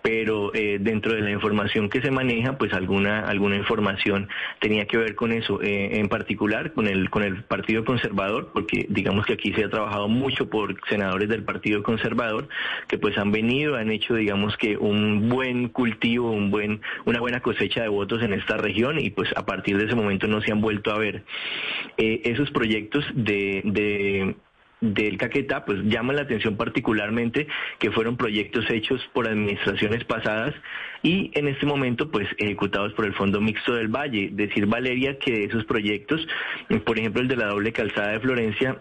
pero 0.00 0.54
eh, 0.54 0.78
dentro 0.80 1.12
de 1.12 1.20
la 1.20 1.30
información 1.30 1.90
que 1.90 2.00
se 2.00 2.10
maneja, 2.10 2.56
pues 2.56 2.72
alguna, 2.72 3.20
alguna 3.20 3.56
información 3.56 4.13
tenía 4.60 4.86
que 4.86 4.96
ver 4.96 5.14
con 5.14 5.32
eso, 5.32 5.62
eh, 5.62 5.98
en 5.98 6.08
particular 6.08 6.72
con 6.72 6.86
el, 6.86 7.10
con 7.10 7.22
el 7.22 7.42
Partido 7.44 7.84
Conservador, 7.84 8.50
porque 8.52 8.86
digamos 8.88 9.26
que 9.26 9.34
aquí 9.34 9.52
se 9.52 9.64
ha 9.64 9.70
trabajado 9.70 10.08
mucho 10.08 10.48
por 10.48 10.76
senadores 10.88 11.28
del 11.28 11.42
Partido 11.42 11.82
Conservador, 11.82 12.48
que 12.88 12.98
pues 12.98 13.16
han 13.18 13.32
venido, 13.32 13.76
han 13.76 13.90
hecho 13.90 14.14
digamos 14.14 14.56
que 14.56 14.76
un 14.76 15.28
buen 15.28 15.68
cultivo, 15.68 16.30
un 16.30 16.50
buen, 16.50 16.80
una 17.04 17.20
buena 17.20 17.40
cosecha 17.40 17.82
de 17.82 17.88
votos 17.88 18.22
en 18.22 18.32
esta 18.32 18.56
región 18.56 18.98
y 18.98 19.10
pues 19.10 19.30
a 19.36 19.44
partir 19.46 19.76
de 19.78 19.84
ese 19.84 19.94
momento 19.94 20.26
no 20.26 20.40
se 20.40 20.52
han 20.52 20.60
vuelto 20.60 20.92
a 20.92 20.98
ver. 20.98 21.24
Eh, 21.96 22.22
esos 22.24 22.50
proyectos 22.50 23.04
de, 23.14 23.62
de 23.64 24.34
del 24.92 25.16
Caquetá, 25.16 25.64
pues 25.64 25.82
llaman 25.84 26.16
la 26.16 26.22
atención 26.22 26.56
particularmente 26.56 27.46
que 27.78 27.90
fueron 27.90 28.16
proyectos 28.16 28.68
hechos 28.70 29.00
por 29.12 29.26
administraciones 29.28 30.04
pasadas 30.04 30.54
y 31.02 31.30
en 31.34 31.48
este 31.48 31.64
momento 31.64 32.10
pues 32.10 32.28
ejecutados 32.38 32.92
por 32.92 33.06
el 33.06 33.14
Fondo 33.14 33.40
Mixto 33.40 33.74
del 33.74 33.88
Valle. 33.88 34.30
Decir 34.32 34.66
Valeria 34.66 35.18
que 35.18 35.44
esos 35.44 35.64
proyectos, 35.64 36.26
por 36.84 36.98
ejemplo 36.98 37.22
el 37.22 37.28
de 37.28 37.36
la 37.36 37.46
doble 37.46 37.72
calzada 37.72 38.12
de 38.12 38.20
Florencia, 38.20 38.80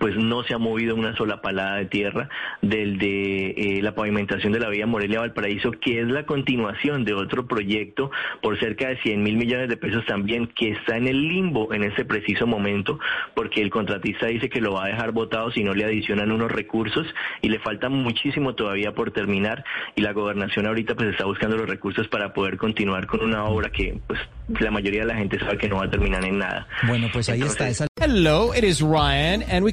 pues 0.00 0.16
no 0.16 0.42
se 0.44 0.54
ha 0.54 0.58
movido 0.58 0.94
una 0.94 1.16
sola 1.16 1.40
palada 1.40 1.76
de 1.76 1.86
tierra 1.86 2.28
del 2.60 2.98
de 2.98 3.50
eh, 3.50 3.82
la 3.82 3.94
pavimentación 3.94 4.52
de 4.52 4.60
la 4.60 4.68
vía 4.68 4.86
Morelia-Valparaíso, 4.86 5.72
que 5.72 6.00
es 6.00 6.08
la 6.08 6.26
continuación 6.26 7.04
de 7.04 7.14
otro 7.14 7.46
proyecto 7.46 8.10
por 8.42 8.58
cerca 8.60 8.88
de 8.88 8.98
100 8.98 9.22
mil 9.22 9.36
millones 9.36 9.68
de 9.68 9.76
pesos 9.76 10.04
también, 10.06 10.48
que 10.48 10.70
está 10.72 10.96
en 10.96 11.08
el 11.08 11.28
limbo 11.28 11.72
en 11.72 11.84
ese 11.84 12.04
preciso 12.04 12.46
momento, 12.46 12.98
porque 13.34 13.62
el 13.62 13.70
contratista 13.70 14.26
dice 14.26 14.50
que 14.50 14.60
lo 14.60 14.74
va 14.74 14.84
a 14.84 14.88
dejar 14.88 15.12
votado 15.12 15.50
si 15.50 15.64
no 15.64 15.72
le 15.72 15.84
adicionan 15.84 16.32
unos 16.32 16.52
recursos 16.52 17.06
y 17.40 17.48
le 17.48 17.58
falta 17.58 17.88
muchísimo 17.88 18.54
todavía 18.54 18.92
por 18.92 19.10
terminar 19.10 19.64
y 19.96 20.02
la 20.02 20.12
gobernación 20.12 20.66
ahorita 20.66 20.94
pues 20.94 21.10
está 21.10 21.24
buscando 21.24 21.56
los 21.56 21.68
recursos 21.68 22.08
para 22.08 22.34
poder 22.34 22.58
continuar 22.58 23.06
con 23.06 23.20
una 23.22 23.44
obra 23.44 23.70
que 23.70 23.98
pues 24.06 24.20
la 24.60 24.70
mayoría 24.70 25.00
de 25.00 25.06
la 25.06 25.16
gente 25.16 25.38
sabe 25.38 25.58
que 25.58 25.68
no 25.68 25.76
va 25.76 25.84
a 25.84 25.90
terminar 25.90 26.24
en 26.24 26.38
nada. 26.38 26.66
Bueno, 26.86 27.08
pues 27.12 27.28
ahí 27.28 27.42
está 27.42 27.68
esa 27.68 27.88
Hello, 28.00 28.52
it 28.52 28.62
is 28.62 28.80
Ryan, 28.80 29.42
and 29.42 29.64
we 29.64 29.72